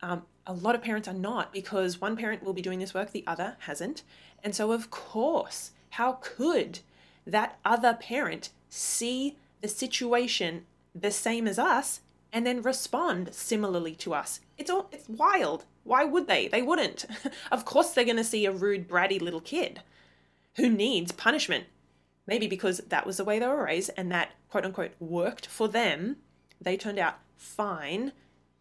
Um, 0.00 0.22
a 0.46 0.52
lot 0.52 0.74
of 0.74 0.82
parents 0.82 1.06
are 1.06 1.14
not 1.14 1.52
because 1.52 2.00
one 2.00 2.16
parent 2.16 2.42
will 2.42 2.52
be 2.52 2.62
doing 2.62 2.78
this 2.78 2.94
work, 2.94 3.12
the 3.12 3.24
other 3.26 3.56
hasn't. 3.60 4.02
And 4.42 4.54
so, 4.54 4.72
of 4.72 4.90
course, 4.90 5.70
how 5.90 6.18
could 6.20 6.80
that 7.26 7.58
other 7.64 7.94
parent 7.94 8.50
see 8.68 9.36
the 9.60 9.68
situation 9.68 10.64
the 10.94 11.10
same 11.10 11.46
as 11.46 11.58
us 11.58 12.00
and 12.32 12.46
then 12.46 12.62
respond 12.62 13.34
similarly 13.34 13.94
to 13.96 14.14
us. 14.14 14.40
It's 14.56 14.70
all 14.70 14.88
it's 14.92 15.08
wild. 15.08 15.64
Why 15.84 16.04
would 16.04 16.26
they? 16.26 16.48
They 16.48 16.62
wouldn't. 16.62 17.04
of 17.52 17.64
course 17.64 17.90
they're 17.90 18.04
going 18.04 18.16
to 18.16 18.24
see 18.24 18.46
a 18.46 18.52
rude 18.52 18.88
bratty 18.88 19.20
little 19.20 19.40
kid 19.40 19.82
who 20.56 20.68
needs 20.70 21.12
punishment. 21.12 21.66
Maybe 22.26 22.46
because 22.46 22.78
that 22.88 23.06
was 23.06 23.16
the 23.16 23.24
way 23.24 23.38
they 23.38 23.46
were 23.46 23.64
raised 23.64 23.90
and 23.96 24.10
that 24.12 24.32
quote 24.48 24.64
unquote 24.64 24.92
worked 24.98 25.46
for 25.46 25.68
them. 25.68 26.16
They 26.60 26.76
turned 26.76 26.98
out 26.98 27.18
fine. 27.36 28.12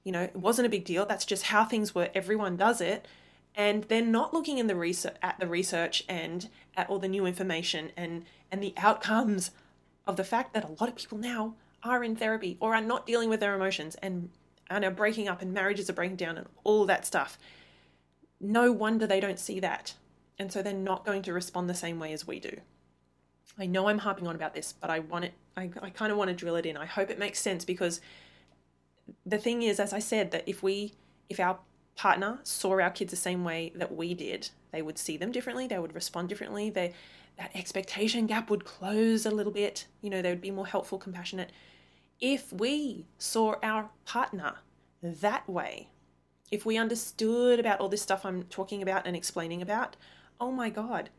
You 0.04 0.12
know, 0.12 0.24
it 0.24 0.36
wasn't 0.36 0.66
a 0.66 0.70
big 0.70 0.84
deal. 0.84 1.06
That's 1.06 1.26
just 1.26 1.44
how 1.44 1.64
things 1.64 1.94
were. 1.94 2.10
Everyone 2.14 2.58
does 2.58 2.82
it. 2.82 3.08
And 3.54 3.84
they're 3.84 4.02
not 4.02 4.34
looking 4.34 4.58
in 4.58 4.68
the 4.68 4.76
research 4.76 5.16
at 5.22 5.40
the 5.40 5.48
research 5.48 6.04
and 6.10 6.50
at 6.76 6.90
all 6.90 7.00
the 7.00 7.08
new 7.08 7.26
information 7.26 7.92
and 7.96 8.26
and 8.52 8.62
the 8.62 8.74
outcomes 8.78 9.52
of 10.08 10.18
the 10.18 10.24
fact 10.24 10.54
that 10.54 10.64
a 10.64 10.72
lot 10.80 10.90
of 10.90 10.96
people 10.96 11.18
now 11.18 11.54
are 11.84 12.04
in 12.04 12.16
therapy 12.16 12.58
or 12.60 12.76
are 12.76 12.82
not 12.82 13.06
dealing 13.06 13.30
with 13.30 13.40
their 13.40 13.56
emotions 13.56 13.96
and, 14.02 14.30
and 14.70 14.86
are 14.86 14.92
breaking 14.92 15.28
up 15.28 15.42
and 15.42 15.54
marriages 15.54 15.90
are 15.90 15.94
breaking 15.94 16.16
down 16.16 16.38
and 16.38 16.48
all 16.64 16.86
that 16.86 17.06
stuff. 17.06 17.38
No 18.40 18.72
wonder 18.72 19.06
they 19.08 19.20
don't 19.20 19.40
see 19.40 19.60
that. 19.60 19.94
And 20.40 20.52
so 20.52 20.62
they're 20.62 20.74
not 20.74 21.06
going 21.06 21.22
to 21.24 21.34
respond 21.34 21.70
the 21.70 21.76
same 21.76 22.00
way 22.00 22.14
as 22.14 22.26
we 22.26 22.40
do. 22.40 22.58
I 23.60 23.66
know 23.66 23.88
I'm 23.88 24.00
harping 24.00 24.28
on 24.28 24.36
about 24.36 24.54
this, 24.54 24.74
but 24.74 24.90
I 24.90 25.00
want 25.00 25.26
it, 25.26 25.34
I, 25.58 25.70
I 25.82 25.90
kind 25.90 26.12
of 26.12 26.18
want 26.18 26.30
to 26.30 26.36
drill 26.36 26.56
it 26.56 26.66
in. 26.66 26.78
I 26.78 26.86
hope 26.86 27.10
it 27.10 27.20
makes 27.20 27.40
sense 27.40 27.66
because 27.66 28.02
the 29.26 29.38
thing 29.38 29.62
is, 29.62 29.80
as 29.80 29.94
I 29.94 30.00
said, 30.00 30.32
that 30.32 30.48
if 30.48 30.64
we, 30.64 30.94
if 31.30 31.40
our 31.40 31.60
partner 31.96 32.40
saw 32.44 32.80
our 32.80 32.90
kids 32.90 33.12
the 33.12 33.18
same 33.18 33.44
way 33.44 33.72
that 33.76 33.96
we 33.96 34.14
did, 34.14 34.50
they 34.72 34.82
would 34.82 34.98
see 34.98 35.18
them 35.18 35.32
differently, 35.32 35.68
they 35.68 35.78
would 35.78 35.94
respond 35.94 36.30
differently, 36.30 36.70
they, 36.70 36.94
that 37.38 37.52
expectation 37.54 38.26
gap 38.26 38.50
would 38.50 38.66
close 38.66 39.26
a 39.26 39.32
little 39.32 39.52
bit, 39.52 39.86
you 40.02 40.10
know, 40.10 40.22
they 40.22 40.30
would 40.30 40.42
be 40.42 40.52
more 40.52 40.68
helpful, 40.68 40.98
compassionate 40.98 41.52
if 42.22 42.54
we 42.54 43.08
saw 43.18 43.56
our 43.64 43.90
partner 44.06 44.56
that 45.02 45.50
way, 45.50 45.90
if 46.52 46.66
we 46.66 46.78
understood 46.78 47.60
about 47.60 47.80
all 47.80 47.90
this 47.90 48.02
stuff 48.02 48.26
I'm 48.26 48.44
talking 48.44 48.82
about 48.82 49.08
and 49.08 49.16
explaining 49.16 49.62
about, 49.62 49.98
oh 50.40 50.52
my 50.52 50.70
God, 50.70 51.10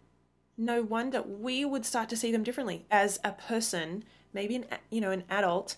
no 0.57 0.83
wonder 0.83 1.23
we 1.23 1.65
would 1.65 1.85
start 1.85 2.09
to 2.11 2.17
see 2.17 2.31
them 2.31 2.45
differently 2.45 2.87
as 2.91 3.19
a 3.25 3.33
person, 3.33 4.05
maybe 4.33 4.57
an 4.57 4.67
you 4.91 5.01
know 5.01 5.11
an 5.11 5.25
adult 5.29 5.77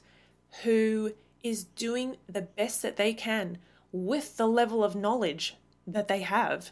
who 0.63 1.13
is 1.43 1.65
doing 1.65 2.17
the 2.29 2.43
best 2.43 2.83
that 2.83 2.97
they 2.97 3.15
can 3.15 3.59
with 3.93 4.37
the 4.37 4.47
level 4.47 4.85
of 4.85 4.95
knowledge 4.95 5.57
that 5.87 6.09
they 6.09 6.21
have 6.21 6.71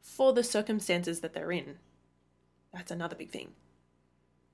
for 0.00 0.32
the 0.32 0.44
circumstances 0.44 1.20
that 1.20 1.34
they're 1.34 1.52
in. 1.52 1.78
That's 2.72 2.90
another 2.90 3.16
big 3.16 3.30
thing. 3.30 3.52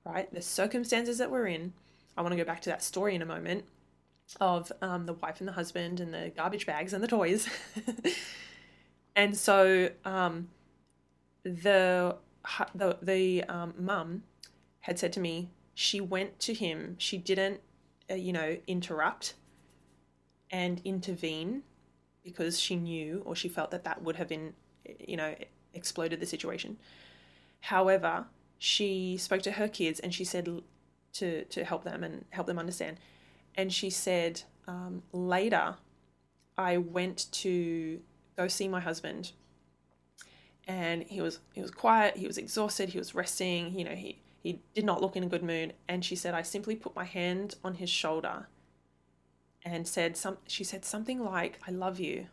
Right? 0.05 0.31
The 0.33 0.41
circumstances 0.41 1.17
that 1.17 1.31
we're 1.31 1.47
in 1.47 1.73
I 2.17 2.21
want 2.21 2.31
to 2.31 2.37
go 2.37 2.45
back 2.45 2.61
to 2.61 2.69
that 2.69 2.83
story 2.83 3.15
in 3.15 3.21
a 3.21 3.25
moment 3.25 3.65
of 4.39 4.71
um, 4.81 5.05
the 5.05 5.13
wife 5.13 5.39
and 5.39 5.47
the 5.47 5.53
husband 5.53 5.99
and 5.99 6.13
the 6.13 6.31
garbage 6.35 6.65
bags 6.65 6.93
and 6.93 7.03
the 7.03 7.07
toys. 7.07 7.47
and 9.15 9.37
so 9.37 9.89
um, 10.03 10.49
the 11.43 12.15
the 12.73 12.97
the 13.01 13.43
um, 13.45 13.73
mum 13.77 14.23
had 14.81 14.97
said 14.99 15.13
to 15.13 15.19
me 15.19 15.49
she 15.75 15.99
went 15.99 16.39
to 16.39 16.53
him. 16.53 16.95
She 16.97 17.17
didn't, 17.17 17.59
uh, 18.09 18.15
you 18.15 18.31
know, 18.31 18.57
interrupt 18.65 19.35
and 20.49 20.81
intervene 20.85 21.63
because 22.23 22.59
she 22.59 22.77
knew 22.77 23.21
or 23.25 23.35
she 23.35 23.49
felt 23.49 23.71
that 23.71 23.83
that 23.83 24.01
would 24.01 24.15
have 24.15 24.29
been, 24.29 24.53
you 24.99 25.17
know, 25.17 25.35
exploded 25.73 26.21
the 26.21 26.25
situation. 26.25 26.77
However, 27.59 28.25
she 28.57 29.17
spoke 29.17 29.41
to 29.43 29.51
her 29.51 29.67
kids 29.67 29.99
and 29.99 30.13
she 30.13 30.23
said, 30.23 30.61
to 31.15 31.45
to 31.45 31.63
help 31.63 31.83
them 31.83 32.03
and 32.03 32.25
help 32.29 32.47
them 32.47 32.59
understand. 32.59 32.97
And 33.55 33.71
she 33.71 33.89
said 33.89 34.43
um, 34.67 35.03
later, 35.11 35.75
I 36.57 36.77
went 36.77 37.31
to 37.31 38.01
go 38.37 38.47
see 38.47 38.67
my 38.67 38.79
husband, 38.79 39.31
and 40.67 41.03
he 41.03 41.21
was 41.21 41.39
he 41.53 41.61
was 41.61 41.71
quiet. 41.71 42.17
He 42.17 42.27
was 42.27 42.37
exhausted. 42.37 42.89
He 42.89 42.97
was 42.97 43.15
resting. 43.15 43.77
You 43.77 43.85
know 43.85 43.95
he 43.95 44.21
he 44.43 44.61
did 44.73 44.85
not 44.85 45.01
look 45.01 45.15
in 45.15 45.23
a 45.23 45.27
good 45.27 45.43
mood. 45.43 45.73
And 45.87 46.03
she 46.03 46.15
said 46.15 46.33
I 46.33 46.41
simply 46.41 46.75
put 46.75 46.95
my 46.95 47.05
hand 47.05 47.55
on 47.63 47.75
his 47.75 47.89
shoulder, 47.89 48.47
and 49.63 49.87
said 49.87 50.17
some. 50.17 50.37
She 50.47 50.63
said 50.63 50.85
something 50.85 51.23
like 51.23 51.59
I 51.67 51.71
love 51.71 51.99
you. 51.99 52.27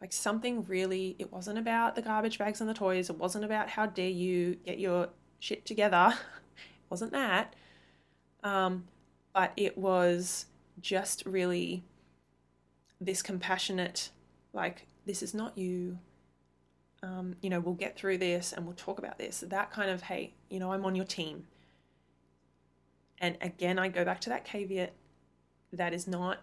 Like 0.00 0.12
something 0.12 0.64
really, 0.64 1.14
it 1.20 1.32
wasn't 1.32 1.60
about 1.60 1.94
the 1.94 2.02
garbage 2.02 2.36
bags 2.36 2.60
and 2.60 2.68
the 2.68 2.74
toys. 2.74 3.08
It 3.08 3.18
wasn't 3.18 3.44
about 3.44 3.68
how 3.68 3.86
dare 3.86 4.08
you 4.08 4.56
get 4.56 4.80
your 4.80 5.10
shit 5.38 5.64
together. 5.64 6.14
wasn't 6.92 7.12
that. 7.12 7.54
Um, 8.44 8.84
but 9.32 9.52
it 9.56 9.78
was 9.78 10.46
just 10.80 11.24
really 11.24 11.82
this 13.00 13.22
compassionate, 13.22 14.10
like, 14.52 14.86
this 15.06 15.22
is 15.22 15.32
not 15.32 15.56
you. 15.56 15.98
Um, 17.02 17.34
you 17.40 17.50
know, 17.50 17.60
we'll 17.60 17.74
get 17.74 17.96
through 17.96 18.18
this 18.18 18.52
and 18.52 18.66
we'll 18.66 18.76
talk 18.76 18.98
about 18.98 19.18
this. 19.18 19.40
That 19.40 19.72
kind 19.72 19.90
of, 19.90 20.02
hey, 20.02 20.34
you 20.50 20.60
know, 20.60 20.72
I'm 20.72 20.84
on 20.84 20.94
your 20.94 21.06
team. 21.06 21.46
And 23.18 23.38
again, 23.40 23.78
I 23.78 23.88
go 23.88 24.04
back 24.04 24.20
to 24.20 24.28
that 24.28 24.44
caveat. 24.44 24.92
That 25.72 25.94
is 25.94 26.06
not, 26.06 26.38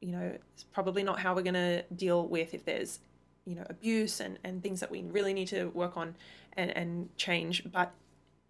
you 0.00 0.12
know, 0.12 0.32
it's 0.54 0.64
probably 0.64 1.02
not 1.02 1.20
how 1.20 1.34
we're 1.34 1.42
going 1.42 1.54
to 1.54 1.84
deal 1.94 2.26
with 2.26 2.54
if 2.54 2.64
there's, 2.64 3.00
you 3.44 3.54
know, 3.54 3.66
abuse 3.68 4.18
and, 4.18 4.38
and 4.42 4.62
things 4.62 4.80
that 4.80 4.90
we 4.90 5.02
really 5.02 5.34
need 5.34 5.48
to 5.48 5.66
work 5.66 5.96
on 5.96 6.16
and, 6.56 6.70
and 6.76 7.14
change. 7.16 7.70
But 7.70 7.92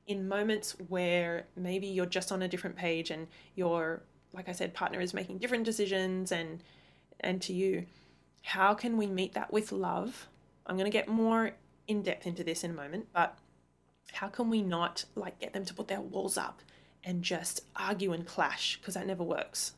in 0.06 0.28
moments 0.28 0.76
where 0.88 1.46
maybe 1.56 1.86
you're 1.86 2.06
just 2.06 2.30
on 2.30 2.42
a 2.42 2.48
different 2.48 2.76
page 2.76 3.10
and 3.10 3.26
your 3.54 4.02
like 4.32 4.48
i 4.48 4.52
said 4.52 4.74
partner 4.74 5.00
is 5.00 5.14
making 5.14 5.38
different 5.38 5.64
decisions 5.64 6.30
and 6.30 6.62
and 7.20 7.40
to 7.40 7.52
you 7.52 7.86
how 8.44 8.74
can 8.74 8.96
we 8.96 9.06
meet 9.06 9.32
that 9.32 9.52
with 9.52 9.72
love? 9.72 10.28
I'm 10.66 10.76
going 10.76 10.90
to 10.90 10.96
get 10.96 11.08
more 11.08 11.52
in 11.88 12.02
depth 12.02 12.26
into 12.26 12.44
this 12.44 12.62
in 12.62 12.70
a 12.70 12.74
moment 12.74 13.08
but 13.12 13.38
how 14.12 14.28
can 14.28 14.48
we 14.50 14.62
not 14.62 15.06
like 15.16 15.38
get 15.40 15.52
them 15.52 15.64
to 15.64 15.74
put 15.74 15.88
their 15.88 16.00
walls 16.00 16.36
up 16.36 16.60
and 17.02 17.22
just 17.22 17.62
argue 17.74 18.12
and 18.12 18.26
clash? 18.26 18.76
Because 18.76 18.94
that 18.94 19.06
never 19.06 19.24
works. 19.24 19.72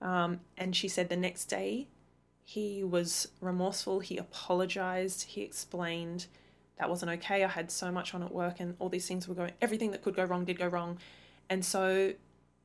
Um, 0.00 0.40
and 0.56 0.74
she 0.74 0.88
said 0.88 1.08
the 1.08 1.16
next 1.16 1.46
day 1.46 1.88
he 2.42 2.82
was 2.82 3.28
remorseful 3.40 4.00
he 4.00 4.16
apologized 4.16 5.22
he 5.24 5.42
explained 5.42 6.26
that 6.80 6.88
wasn't 6.88 7.12
okay. 7.12 7.44
I 7.44 7.48
had 7.48 7.70
so 7.70 7.92
much 7.92 8.14
on 8.14 8.22
at 8.22 8.32
work 8.32 8.58
and 8.58 8.74
all 8.78 8.88
these 8.88 9.06
things 9.06 9.28
were 9.28 9.34
going, 9.34 9.52
everything 9.60 9.90
that 9.90 10.02
could 10.02 10.16
go 10.16 10.24
wrong 10.24 10.46
did 10.46 10.58
go 10.58 10.66
wrong. 10.66 10.98
And 11.50 11.62
so, 11.62 12.14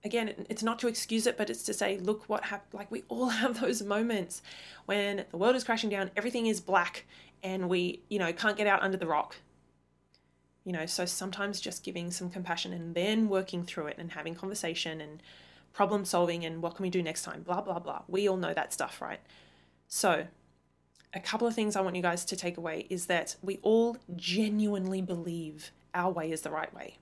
again, 0.05 0.45
it's 0.47 0.63
not 0.63 0.79
to 0.79 0.87
excuse 0.87 1.27
it, 1.27 1.37
but 1.37 1.49
it's 1.49 1.63
to 1.63 1.73
say, 1.73 1.97
look 1.97 2.23
what 2.29 2.45
happened. 2.45 2.73
Like, 2.73 2.89
we 2.89 3.03
all 3.09 3.27
have 3.41 3.59
those 3.59 3.83
moments 3.83 4.41
when 4.85 5.25
the 5.29 5.37
world 5.37 5.57
is 5.57 5.65
crashing 5.65 5.89
down, 5.89 6.11
everything 6.15 6.47
is 6.47 6.61
black, 6.61 7.05
and 7.43 7.67
we, 7.67 8.03
you 8.07 8.17
know, 8.17 8.31
can't 8.31 8.55
get 8.55 8.67
out 8.67 8.81
under 8.81 8.95
the 8.95 9.05
rock. 9.05 9.35
You 10.63 10.71
know, 10.71 10.85
so 10.85 11.05
sometimes 11.05 11.59
just 11.59 11.83
giving 11.83 12.09
some 12.09 12.29
compassion 12.29 12.71
and 12.71 12.95
then 12.95 13.27
working 13.27 13.65
through 13.65 13.87
it 13.87 13.97
and 13.99 14.13
having 14.13 14.33
conversation 14.33 15.01
and 15.01 15.21
problem 15.73 16.05
solving 16.05 16.45
and 16.45 16.61
what 16.61 16.75
can 16.75 16.83
we 16.83 16.89
do 16.89 17.03
next 17.03 17.23
time, 17.23 17.43
blah, 17.43 17.59
blah, 17.59 17.79
blah. 17.79 18.03
We 18.07 18.29
all 18.29 18.37
know 18.37 18.53
that 18.53 18.71
stuff, 18.71 19.01
right? 19.01 19.19
So, 19.89 20.25
a 21.15 21.19
couple 21.19 21.47
of 21.47 21.55
things 21.55 21.75
I 21.75 21.81
want 21.81 21.95
you 21.95 22.01
guys 22.01 22.25
to 22.25 22.35
take 22.35 22.57
away 22.57 22.85
is 22.89 23.05
that 23.05 23.37
we 23.41 23.59
all 23.61 23.97
genuinely 24.15 25.01
believe 25.01 25.71
our 25.93 26.11
way 26.11 26.29
is 26.29 26.41
the 26.41 26.51
right 26.51 26.73
way, 26.75 26.97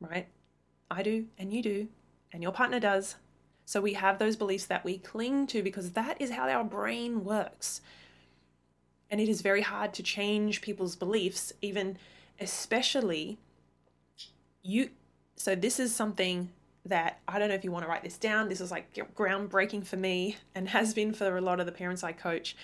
right? 0.00 0.26
I 0.90 1.02
do, 1.04 1.26
and 1.38 1.52
you 1.52 1.62
do, 1.62 1.88
and 2.32 2.42
your 2.42 2.52
partner 2.52 2.80
does. 2.80 3.14
So 3.64 3.80
we 3.80 3.94
have 3.94 4.18
those 4.18 4.36
beliefs 4.36 4.66
that 4.66 4.84
we 4.84 4.98
cling 4.98 5.46
to 5.48 5.62
because 5.62 5.92
that 5.92 6.20
is 6.20 6.32
how 6.32 6.48
our 6.48 6.64
brain 6.64 7.24
works. 7.24 7.80
And 9.10 9.20
it 9.20 9.28
is 9.28 9.42
very 9.42 9.62
hard 9.62 9.94
to 9.94 10.02
change 10.02 10.60
people's 10.60 10.96
beliefs, 10.96 11.52
even 11.62 11.96
especially 12.40 13.38
you. 14.62 14.90
So, 15.36 15.54
this 15.54 15.78
is 15.78 15.94
something 15.94 16.50
that 16.86 17.20
I 17.28 17.38
don't 17.38 17.48
know 17.48 17.54
if 17.54 17.64
you 17.64 17.70
want 17.70 17.84
to 17.84 17.88
write 17.88 18.02
this 18.02 18.18
down. 18.18 18.48
This 18.48 18.60
is 18.60 18.70
like 18.70 18.92
groundbreaking 19.14 19.86
for 19.86 19.96
me 19.96 20.36
and 20.54 20.68
has 20.68 20.94
been 20.94 21.12
for 21.12 21.36
a 21.36 21.40
lot 21.40 21.60
of 21.60 21.66
the 21.66 21.72
parents 21.72 22.02
I 22.02 22.12
coach. 22.12 22.56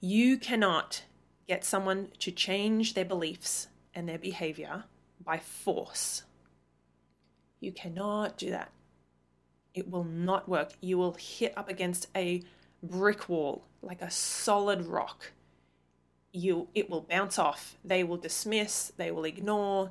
You 0.00 0.38
cannot 0.38 1.02
get 1.46 1.64
someone 1.64 2.08
to 2.20 2.30
change 2.30 2.94
their 2.94 3.04
beliefs 3.04 3.68
and 3.94 4.08
their 4.08 4.18
behavior 4.18 4.84
by 5.24 5.38
force. 5.38 6.22
You 7.60 7.72
cannot 7.72 8.38
do 8.38 8.50
that. 8.50 8.70
It 9.74 9.90
will 9.90 10.04
not 10.04 10.48
work. 10.48 10.72
You 10.80 10.98
will 10.98 11.14
hit 11.14 11.52
up 11.56 11.68
against 11.68 12.08
a 12.14 12.42
brick 12.82 13.28
wall, 13.28 13.64
like 13.82 14.02
a 14.02 14.10
solid 14.10 14.86
rock. 14.86 15.32
You 16.32 16.68
it 16.74 16.88
will 16.88 17.00
bounce 17.00 17.38
off. 17.38 17.76
They 17.84 18.04
will 18.04 18.16
dismiss, 18.16 18.92
they 18.96 19.10
will 19.10 19.24
ignore, 19.24 19.90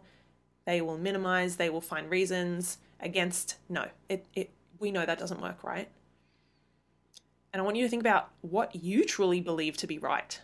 they 0.66 0.82
will 0.82 0.98
minimize, 0.98 1.58
they 1.58 1.70
will 1.70 1.82
find 1.82 2.10
reasons 2.10 2.78
against 3.00 3.58
no. 3.68 3.88
It 4.08 4.26
it 4.34 4.52
we 4.80 4.92
know 4.92 5.06
that 5.06 5.20
doesn't 5.20 5.42
work, 5.42 5.64
right? 5.64 5.90
And 7.58 7.64
I 7.64 7.66
want 7.66 7.78
you 7.78 7.84
to 7.86 7.90
think 7.90 8.04
about 8.04 8.30
what 8.42 8.76
you 8.76 9.04
truly 9.04 9.42
believe 9.42 9.78
to 9.78 9.88
be 9.88 9.98
right. 9.98 10.40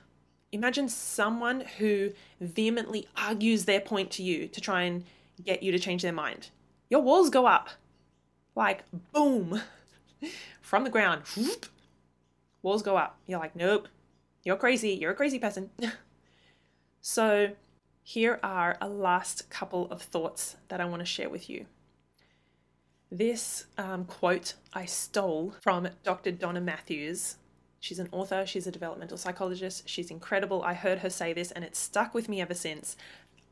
Imagine 0.52 0.90
someone 0.90 1.62
who 1.78 2.10
vehemently 2.42 3.08
argues 3.16 3.66
their 3.66 3.82
point 3.82 4.10
to 4.14 4.24
you 4.24 4.48
to 4.48 4.60
try 4.60 4.82
and 4.82 5.04
get 5.46 5.62
you 5.62 5.72
to 5.72 5.78
change 5.78 6.02
their 6.02 6.12
mind. 6.12 6.50
Your 6.90 7.02
walls 7.02 7.30
go 7.30 7.46
up. 7.46 7.70
Like 8.56 8.84
boom. 9.12 9.62
From 10.62 10.86
the 10.86 10.90
ground. 10.90 11.22
Whoop. 11.38 11.68
Walls 12.64 12.82
go 12.82 12.98
up. 12.98 13.20
You're 13.28 13.38
like, 13.38 13.56
nope. 13.56 13.90
You're 14.44 14.58
crazy. 14.58 14.94
You're 14.96 15.12
a 15.12 15.16
crazy 15.16 15.38
person. 15.38 15.70
so, 17.02 17.52
here 18.02 18.40
are 18.42 18.76
a 18.82 18.90
last 18.90 19.52
couple 19.52 19.88
of 19.92 20.02
thoughts 20.02 20.56
that 20.70 20.82
I 20.82 20.86
want 20.86 21.02
to 21.02 21.06
share 21.06 21.30
with 21.30 21.48
you. 21.48 21.68
This 23.14 23.68
um, 23.78 24.06
quote 24.06 24.56
I 24.74 24.86
stole 24.86 25.54
from 25.62 25.88
Dr. 26.04 26.32
Dona 26.32 26.60
Matthews. 26.60 27.36
She's 27.80 28.00
an 28.00 28.10
author, 28.12 28.44
she's 28.48 28.66
a 28.66 28.72
developmental 28.72 29.20
psychologist, 29.20 29.88
she's 29.88 30.10
incredible. 30.10 30.64
I 30.64 30.74
heard 30.74 30.98
her 31.00 31.12
say 31.12 31.32
this 31.32 31.52
and 31.52 31.64
it 31.64 31.76
stuck 31.76 32.16
with 32.16 32.28
me 32.28 32.42
ever 32.42 32.56
since. 32.56 32.98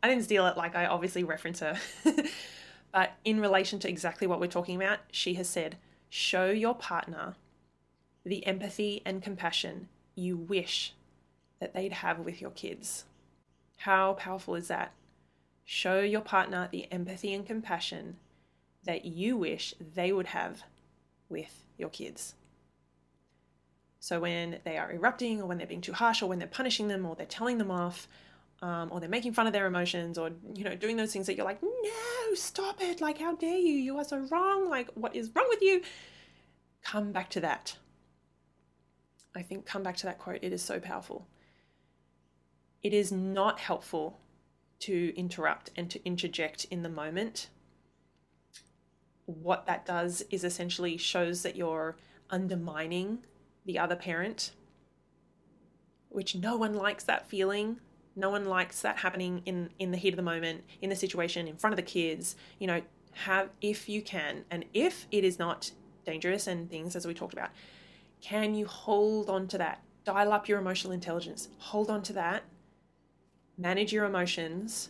I 0.01 0.08
didn't 0.08 0.24
steal 0.24 0.48
it, 0.48 0.58
like 0.58 0.75
I 0.75 0.88
obviously 0.88 1.24
reference 1.24 1.60
her. 1.60 1.77
but 2.91 3.12
in 3.24 3.39
relation 3.39 3.77
to 3.82 3.88
exactly 3.88 4.25
what 4.25 4.39
we're 4.39 4.48
talking 4.48 4.77
about, 4.77 4.98
she 5.12 5.36
has 5.36 5.48
said, 5.48 5.77
Show 6.10 6.50
your 6.50 6.74
partner 6.74 7.36
the 8.25 8.44
empathy 8.48 9.03
and 9.06 9.22
compassion 9.22 9.89
you 10.15 10.38
wish 10.38 10.96
that 11.60 11.75
they'd 11.75 11.94
have 11.94 12.18
with 12.18 12.41
your 12.41 12.50
kids. 12.50 13.06
How 13.77 14.13
powerful 14.13 14.56
is 14.56 14.70
that? 14.70 14.94
Show 15.65 16.00
your 16.00 16.22
partner 16.22 16.68
the 16.72 16.91
empathy 16.91 17.32
and 17.32 17.46
compassion 17.46 18.15
that 18.83 19.05
you 19.05 19.38
wish 19.38 19.73
they 19.79 20.11
would 20.11 20.27
have 20.27 20.63
with 21.29 21.65
your 21.77 21.89
kids. 21.89 22.35
So 23.99 24.19
when 24.19 24.60
they 24.63 24.77
are 24.77 24.91
erupting, 24.91 25.41
or 25.41 25.45
when 25.45 25.58
they're 25.58 25.67
being 25.67 25.82
too 25.82 25.93
harsh, 25.93 26.21
or 26.21 26.29
when 26.29 26.39
they're 26.39 26.47
punishing 26.47 26.88
them, 26.88 27.06
or 27.06 27.15
they're 27.15 27.25
telling 27.25 27.60
them 27.60 27.69
off, 27.69 28.08
um, 28.62 28.89
or 28.91 28.99
they're 28.99 29.10
making 29.10 29.34
fun 29.34 29.47
of 29.47 29.53
their 29.53 29.67
emotions, 29.67 30.17
or 30.17 30.32
you 30.56 30.63
know 30.63 30.75
doing 30.75 30.97
those 30.97 31.13
things 31.13 31.27
that 31.27 31.36
you're 31.36 31.45
like, 31.45 31.62
no, 31.62 32.34
stop 32.34 32.82
it! 32.82 32.99
Like, 32.99 33.19
how 33.19 33.36
dare 33.36 33.58
you? 33.58 33.73
You 33.73 33.97
are 33.97 34.03
so 34.03 34.17
wrong! 34.32 34.69
Like, 34.69 34.89
what 34.95 35.15
is 35.15 35.29
wrong 35.36 35.47
with 35.49 35.62
you? 35.62 35.82
Come 36.84 37.12
back 37.12 37.29
to 37.32 37.41
that. 37.41 37.77
I 39.36 39.43
think 39.43 39.65
come 39.65 39.84
back 39.84 39.97
to 39.97 40.08
that 40.08 40.19
quote. 40.19 40.39
It 40.41 40.51
is 40.51 40.63
so 40.63 40.79
powerful. 40.79 41.27
It 42.82 42.93
is 42.93 43.12
not 43.12 43.60
helpful 43.60 44.19
to 44.79 45.13
interrupt 45.15 45.69
and 45.75 45.89
to 45.91 46.03
interject 46.03 46.65
in 46.65 46.82
the 46.82 46.89
moment 46.89 47.49
what 49.25 49.65
that 49.65 49.86
does 49.86 50.23
is 50.29 50.43
essentially 50.43 50.97
shows 50.97 51.43
that 51.43 51.55
you're 51.55 51.95
undermining 52.29 53.19
the 53.65 53.77
other 53.77 53.95
parent, 53.95 54.51
which 56.10 56.36
no 56.36 56.57
one 56.57 56.73
likes 56.73 57.03
that 57.03 57.27
feeling. 57.27 57.79
No 58.15 58.29
one 58.29 58.45
likes 58.45 58.81
that 58.81 58.97
happening 58.97 59.41
in 59.45 59.69
in 59.79 59.91
the 59.91 59.97
heat 59.97 60.13
of 60.13 60.17
the 60.17 60.23
moment, 60.23 60.63
in 60.81 60.89
the 60.89 60.95
situation, 60.95 61.47
in 61.47 61.55
front 61.55 61.73
of 61.73 61.77
the 61.77 61.84
kids. 61.84 62.36
You 62.60 62.67
know, 62.67 62.81
have 63.13 63.49
if 63.62 63.88
you 63.88 64.01
can, 64.01 64.43
and 64.51 64.65
if 64.73 65.07
it 65.12 65.23
is 65.23 65.39
not 65.39 65.71
dangerous 66.05 66.47
and 66.47 66.69
things 66.69 66.95
as 66.95 67.05
we 67.05 67.13
talked 67.13 67.34
about, 67.34 67.51
can 68.19 68.53
you 68.55 68.65
hold 68.65 69.29
on 69.29 69.47
to 69.49 69.57
that? 69.60 69.81
Dial 70.03 70.34
up 70.34 70.49
your 70.49 70.60
emotional 70.60 70.93
intelligence. 70.93 71.49
Hold 71.60 71.89
on 71.89 72.01
to 72.03 72.13
that. 72.13 72.43
Manage 73.57 73.93
your 73.93 74.05
emotions. 74.05 74.89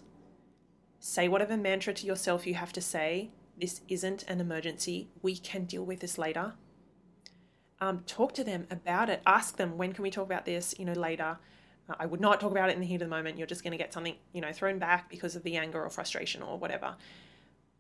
Say 0.99 1.27
whatever 1.27 1.57
mantra 1.57 1.93
to 1.93 2.05
yourself 2.05 2.47
you 2.47 2.53
have 2.53 2.71
to 2.73 2.81
say 2.81 3.29
this 3.61 3.81
isn't 3.87 4.23
an 4.23 4.41
emergency. 4.41 5.07
We 5.21 5.37
can 5.37 5.65
deal 5.65 5.85
with 5.85 5.99
this 5.99 6.17
later. 6.17 6.53
Um, 7.79 8.03
talk 8.07 8.33
to 8.33 8.43
them 8.43 8.67
about 8.71 9.09
it. 9.09 9.21
Ask 9.25 9.57
them, 9.57 9.77
when 9.77 9.93
can 9.93 10.01
we 10.01 10.09
talk 10.09 10.25
about 10.25 10.45
this, 10.45 10.75
you 10.77 10.85
know, 10.85 10.93
later. 10.93 11.37
Uh, 11.87 11.93
I 11.99 12.07
would 12.07 12.19
not 12.19 12.41
talk 12.41 12.51
about 12.51 12.69
it 12.69 12.73
in 12.73 12.81
the 12.81 12.87
heat 12.87 12.95
of 12.95 13.01
the 13.01 13.07
moment. 13.07 13.37
You're 13.37 13.47
just 13.47 13.63
going 13.63 13.71
to 13.71 13.77
get 13.77 13.93
something, 13.93 14.15
you 14.33 14.41
know, 14.41 14.51
thrown 14.51 14.79
back 14.79 15.09
because 15.09 15.35
of 15.35 15.43
the 15.43 15.57
anger 15.57 15.83
or 15.83 15.89
frustration 15.89 16.41
or 16.41 16.57
whatever. 16.57 16.95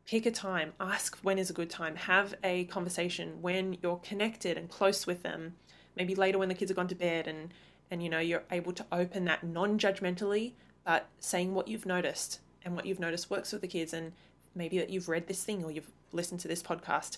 Pick 0.05 0.25
a 0.27 0.31
time. 0.31 0.73
Ask 0.79 1.17
when 1.23 1.39
is 1.39 1.49
a 1.49 1.53
good 1.53 1.69
time. 1.69 1.95
Have 1.95 2.35
a 2.43 2.65
conversation 2.65 3.41
when 3.41 3.77
you're 3.81 3.97
connected 3.97 4.57
and 4.57 4.69
close 4.69 5.07
with 5.07 5.23
them. 5.23 5.55
Maybe 5.95 6.15
later 6.15 6.37
when 6.37 6.49
the 6.49 6.55
kids 6.55 6.69
have 6.69 6.77
gone 6.77 6.87
to 6.87 6.95
bed 6.95 7.27
and 7.27 7.53
and 7.89 8.01
you 8.01 8.09
know 8.09 8.19
you're 8.19 8.43
able 8.51 8.71
to 8.71 8.85
open 8.91 9.25
that 9.25 9.43
non-judgmentally, 9.43 10.53
but 10.85 11.09
saying 11.19 11.53
what 11.53 11.67
you've 11.67 11.85
noticed 11.85 12.39
and 12.63 12.73
what 12.73 12.85
you've 12.85 13.01
noticed 13.01 13.29
works 13.29 13.51
with 13.51 13.61
the 13.61 13.67
kids 13.67 13.93
and 13.93 14.13
maybe 14.55 14.77
that 14.79 14.89
you've 14.89 15.09
read 15.09 15.27
this 15.27 15.43
thing 15.43 15.63
or 15.63 15.71
you've 15.71 15.91
listened 16.11 16.39
to 16.41 16.47
this 16.47 16.63
podcast. 16.63 17.17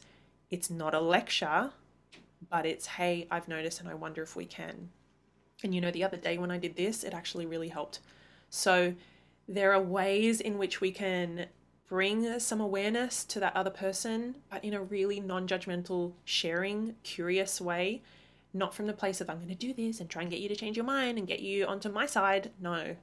It's 0.50 0.69
not 0.69 0.93
a 0.93 1.00
lecture, 1.00 1.72
but 2.50 2.65
it's, 2.65 2.86
hey, 2.86 3.28
I've 3.32 3.48
noticed 3.48 3.80
and 3.80 3.89
I 3.89 3.93
wonder 3.93 4.22
if 4.22 4.36
we 4.36 4.46
can. 4.46 4.89
And 5.63 5.74
you 5.74 5.82
know, 5.82 5.91
the 5.91 6.04
other 6.04 6.17
day 6.17 6.38
when 6.38 6.52
I 6.52 6.58
did 6.58 6.76
this, 6.76 7.04
it 7.04 7.13
actually 7.13 7.46
really 7.46 7.69
helped. 7.69 8.00
So 8.50 8.93
there 9.48 9.74
are 9.74 9.82
ways 9.82 10.41
in 10.41 10.58
which 10.58 10.82
we 10.82 10.91
can 10.91 11.48
bring 11.88 12.39
some 12.39 12.62
awareness 12.62 13.24
to 13.26 13.39
that 13.39 13.56
other 13.56 13.69
person, 13.69 14.36
but 14.50 14.63
in 14.63 14.74
a 14.74 14.82
really 14.82 15.19
non 15.19 15.48
judgmental, 15.48 16.13
sharing, 16.26 16.96
curious 17.04 17.62
way. 17.62 18.02
Not 18.54 18.76
from 18.76 18.86
the 18.86 18.93
place 18.93 19.19
of, 19.19 19.30
I'm 19.30 19.38
going 19.38 19.50
to 19.50 19.56
do 19.56 19.74
this 19.74 20.00
and 20.00 20.10
try 20.10 20.22
and 20.22 20.30
get 20.30 20.39
you 20.39 20.50
to 20.50 20.56
change 20.56 20.78
your 20.78 20.86
mind 20.86 21.17
and 21.17 21.28
get 21.28 21.39
you 21.39 21.65
onto 21.65 21.89
my 21.89 22.06
side. 22.06 22.52
No, 22.60 22.96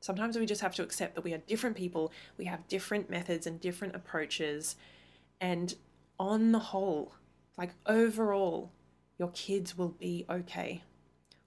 Sometimes 0.00 0.38
we 0.38 0.46
just 0.46 0.62
have 0.62 0.74
to 0.76 0.82
accept 0.82 1.14
that 1.14 1.24
we 1.24 1.34
are 1.34 1.38
different 1.38 1.76
people, 1.76 2.10
we 2.38 2.46
have 2.46 2.66
different 2.68 3.10
methods 3.10 3.46
and 3.46 3.60
different 3.60 3.94
approaches. 3.94 4.76
And 5.40 5.74
on 6.18 6.52
the 6.52 6.58
whole, 6.58 7.12
like 7.56 7.70
overall, 7.86 8.72
your 9.18 9.30
kids 9.34 9.76
will 9.76 9.90
be 9.90 10.24
okay. 10.30 10.82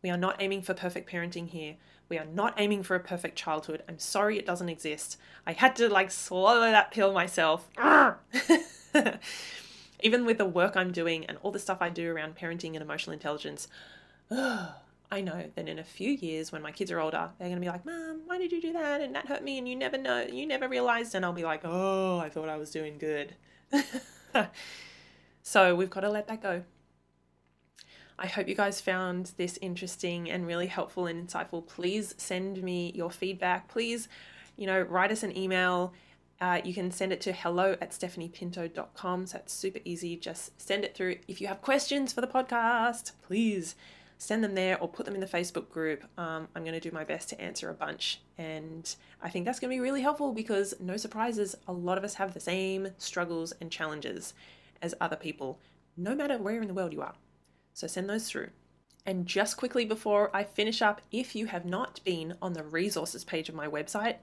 We 0.04 0.10
are 0.10 0.18
not 0.18 0.36
aiming 0.40 0.62
for 0.62 0.74
perfect 0.74 1.10
parenting 1.10 1.48
here. 1.48 1.78
We 2.10 2.18
are 2.20 2.26
not 2.26 2.54
aiming 2.58 2.84
for 2.84 2.96
a 2.96 3.00
perfect 3.00 3.38
childhood. 3.38 3.82
I'm 3.88 3.98
sorry 3.98 4.38
it 4.38 4.46
doesn't 4.46 4.70
exist. 4.70 5.18
I 5.48 5.54
had 5.54 5.76
to 5.78 5.90
like 5.90 6.12
swallow 6.12 6.60
that 6.60 6.92
pill 6.92 7.14
myself. 7.14 7.68
Even 10.02 10.26
with 10.26 10.38
the 10.38 10.46
work 10.46 10.76
I'm 10.76 10.92
doing 10.92 11.26
and 11.26 11.38
all 11.42 11.52
the 11.52 11.60
stuff 11.60 11.78
I 11.82 11.90
do 11.90 12.12
around 12.12 12.36
parenting 12.36 12.74
and 12.74 12.82
emotional 12.82 13.14
intelligence, 13.14 13.68
I 15.14 15.22
know 15.22 15.44
that 15.54 15.70
in 15.70 15.78
a 15.78 15.84
few 15.84 16.10
years, 16.10 16.52
when 16.52 16.64
my 16.64 16.72
kids 16.72 16.92
are 16.92 17.00
older, 17.00 17.30
they're 17.38 17.48
going 17.48 17.62
to 17.62 17.62
be 17.62 17.70
like, 17.70 17.86
Mom, 17.86 18.22
why 18.26 18.40
did 18.40 18.52
you 18.52 18.60
do 18.60 18.74
that? 18.74 19.00
And 19.00 19.14
that 19.14 19.28
hurt 19.28 19.44
me, 19.44 19.60
and 19.60 19.70
you 19.70 19.76
never 19.76 19.96
know, 19.96 20.26
you 20.26 20.48
never 20.48 20.68
realized. 20.68 21.14
And 21.14 21.24
I'll 21.24 21.34
be 21.34 21.44
like, 21.44 21.62
Oh, 21.64 22.18
I 22.18 22.30
thought 22.30 22.50
I 22.50 22.58
was 22.58 22.72
doing 22.72 22.98
good. 22.98 23.36
so 25.44 25.76
we've 25.76 25.92
got 25.92 26.00
to 26.00 26.10
let 26.10 26.28
that 26.30 26.42
go. 26.42 26.64
I 28.18 28.26
hope 28.26 28.48
you 28.48 28.56
guys 28.56 28.82
found 28.82 29.34
this 29.38 29.60
interesting 29.62 30.32
and 30.32 30.48
really 30.48 30.66
helpful 30.66 31.06
and 31.06 31.28
insightful. 31.28 31.68
Please 31.68 32.16
send 32.18 32.64
me 32.64 32.92
your 32.96 33.12
feedback. 33.12 33.68
Please, 33.68 34.08
you 34.58 34.66
know, 34.66 34.82
write 34.82 35.12
us 35.12 35.22
an 35.22 35.38
email. 35.38 35.94
Uh, 36.42 36.60
you 36.64 36.74
can 36.74 36.90
send 36.90 37.14
it 37.14 37.22
to 37.22 37.34
hello 37.34 37.74
at 37.82 37.92
stephaniepinto.com. 37.92 39.28
So 39.28 39.38
it's 39.38 39.54
super 39.54 39.80
easy. 39.86 40.16
Just 40.18 40.60
send 40.60 40.84
it 40.84 40.96
through. 40.96 41.18
If 41.28 41.40
you 41.40 41.46
have 41.46 41.62
questions 41.62 42.14
for 42.14 42.22
the 42.22 42.28
podcast, 42.28 43.12
please 43.22 43.76
send 44.24 44.44
them 44.44 44.56
there 44.56 44.80
or 44.80 44.88
put 44.88 45.06
them 45.06 45.16
in 45.16 45.22
the 45.22 45.28
Facebook 45.28 45.70
group. 45.70 46.04
Um, 46.18 46.48
I'm 46.56 46.64
going 46.64 46.80
to 46.80 46.90
do 46.90 46.92
my 46.92 47.04
best 47.04 47.30
to 47.30 47.42
answer 47.42 47.70
a 47.70 47.74
bunch. 47.74 48.22
And 48.38 48.96
I 49.22 49.30
think 49.30 49.46
that's 49.46 49.60
going 49.60 49.70
to 49.70 49.76
be 49.76 49.82
really 49.82 50.02
helpful 50.02 50.32
because, 50.32 50.74
no 50.80 50.98
surprises, 50.98 51.56
a 51.68 51.74
lot 51.74 51.98
of 51.98 52.04
us 52.04 52.16
have 52.16 52.34
the 52.34 52.40
same 52.40 52.90
struggles 52.98 53.54
and 53.60 53.70
challenges. 53.70 54.34
as 54.84 54.94
other 55.02 55.16
people, 55.16 55.60
no 55.98 56.14
matter 56.14 56.38
where 56.38 56.62
in 56.62 56.68
the 56.68 56.74
world 56.74 56.94
you 56.94 57.02
are. 57.02 57.16
So 57.74 57.88
send 57.88 58.08
those 58.08 58.30
through. 58.30 58.50
And 59.06 59.26
just 59.26 59.58
quickly 59.58 59.86
before 59.86 60.30
I 60.36 60.44
finish 60.44 60.82
up, 60.82 61.02
if 61.12 61.36
you 61.36 61.48
have 61.48 61.66
not 61.66 62.02
been 62.04 62.36
on 62.42 62.54
the 62.54 62.64
resources 62.64 63.24
page 63.24 63.50
of 63.50 63.56
my 63.56 63.68
website, 63.68 64.18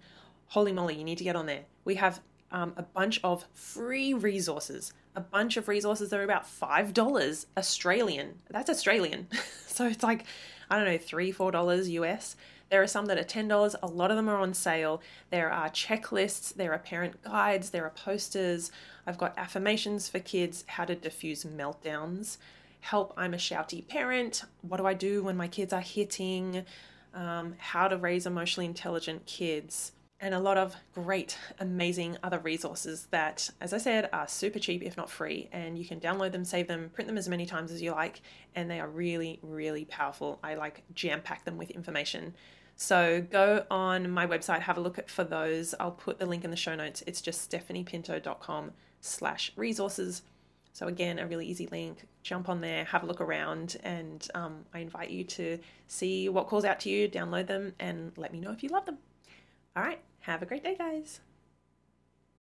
holy 0.48 0.72
moly, 0.72 0.94
you 0.94 1.04
need 1.04 1.18
to 1.18 1.24
get 1.24 1.36
on 1.36 1.46
there. 1.46 1.64
We 1.84 1.96
have 1.96 2.20
um, 2.52 2.74
a 2.76 2.82
bunch 2.82 3.20
of 3.24 3.44
free 3.52 4.14
resources, 4.14 4.92
a 5.16 5.20
bunch 5.20 5.56
of 5.56 5.68
resources 5.68 6.10
that 6.10 6.20
are 6.20 6.24
about 6.24 6.44
$5 6.44 7.46
Australian. 7.56 8.34
That's 8.48 8.70
Australian. 8.70 9.26
so 9.66 9.86
it's 9.86 10.02
like, 10.02 10.24
I 10.70 10.76
don't 10.76 10.86
know, 10.86 10.98
three, 10.98 11.32
$4 11.32 11.88
US. 11.90 12.36
There 12.70 12.80
are 12.80 12.86
some 12.86 13.06
that 13.06 13.18
are 13.18 13.24
$10. 13.24 13.74
A 13.82 13.86
lot 13.86 14.10
of 14.10 14.16
them 14.16 14.28
are 14.28 14.38
on 14.38 14.54
sale. 14.54 15.02
There 15.30 15.50
are 15.50 15.68
checklists, 15.70 16.54
there 16.54 16.72
are 16.72 16.78
parent 16.78 17.22
guides, 17.22 17.70
there 17.70 17.84
are 17.84 17.90
posters. 17.90 18.70
I've 19.06 19.18
got 19.18 19.36
affirmations 19.36 20.08
for 20.08 20.20
kids, 20.20 20.64
how 20.68 20.84
to 20.84 20.94
diffuse 20.94 21.44
meltdowns, 21.44 22.36
help 22.80 23.12
I'm 23.16 23.34
a 23.34 23.38
shouty 23.38 23.86
parent, 23.88 24.44
what 24.62 24.76
do 24.76 24.86
I 24.86 24.94
do 24.94 25.24
when 25.24 25.36
my 25.36 25.48
kids 25.48 25.72
are 25.72 25.80
hitting, 25.80 26.64
um, 27.12 27.54
how 27.58 27.88
to 27.88 27.96
raise 27.96 28.26
emotionally 28.26 28.66
intelligent 28.66 29.26
kids 29.26 29.92
and 30.20 30.34
a 30.34 30.38
lot 30.38 30.58
of 30.58 30.76
great, 30.94 31.38
amazing 31.58 32.18
other 32.22 32.38
resources 32.38 33.08
that, 33.10 33.48
as 33.60 33.72
I 33.72 33.78
said, 33.78 34.10
are 34.12 34.28
super 34.28 34.58
cheap, 34.58 34.82
if 34.82 34.96
not 34.96 35.10
free. 35.10 35.48
And 35.50 35.78
you 35.78 35.86
can 35.86 35.98
download 35.98 36.32
them, 36.32 36.44
save 36.44 36.68
them, 36.68 36.90
print 36.92 37.08
them 37.08 37.16
as 37.16 37.28
many 37.28 37.46
times 37.46 37.72
as 37.72 37.80
you 37.80 37.92
like. 37.92 38.20
And 38.54 38.70
they 38.70 38.80
are 38.80 38.88
really, 38.88 39.38
really 39.42 39.86
powerful. 39.86 40.38
I 40.44 40.54
like 40.54 40.82
jam 40.94 41.22
pack 41.22 41.46
them 41.46 41.56
with 41.56 41.70
information. 41.70 42.34
So 42.76 43.26
go 43.30 43.64
on 43.70 44.10
my 44.10 44.26
website, 44.26 44.60
have 44.60 44.76
a 44.76 44.80
look 44.80 44.98
at 44.98 45.10
for 45.10 45.24
those. 45.24 45.74
I'll 45.80 45.90
put 45.90 46.18
the 46.18 46.26
link 46.26 46.44
in 46.44 46.50
the 46.50 46.56
show 46.56 46.74
notes. 46.74 47.02
It's 47.06 47.22
just 47.22 47.50
stephaniepinto.com 47.50 48.72
slash 49.00 49.52
resources. 49.56 50.22
So 50.72 50.86
again, 50.86 51.18
a 51.18 51.26
really 51.26 51.46
easy 51.46 51.66
link. 51.66 52.06
Jump 52.22 52.48
on 52.48 52.60
there, 52.60 52.84
have 52.84 53.02
a 53.02 53.06
look 53.06 53.20
around, 53.20 53.76
and 53.82 54.26
um, 54.34 54.64
I 54.72 54.78
invite 54.80 55.10
you 55.10 55.24
to 55.24 55.58
see 55.88 56.28
what 56.28 56.46
calls 56.46 56.64
out 56.64 56.80
to 56.80 56.90
you, 56.90 57.08
download 57.08 57.46
them, 57.48 57.74
and 57.80 58.12
let 58.16 58.32
me 58.32 58.40
know 58.40 58.52
if 58.52 58.62
you 58.62 58.68
love 58.68 58.86
them. 58.86 58.98
All 59.74 59.82
right, 59.82 60.00
have 60.20 60.42
a 60.42 60.46
great 60.46 60.62
day, 60.62 60.76
guys. 60.76 61.20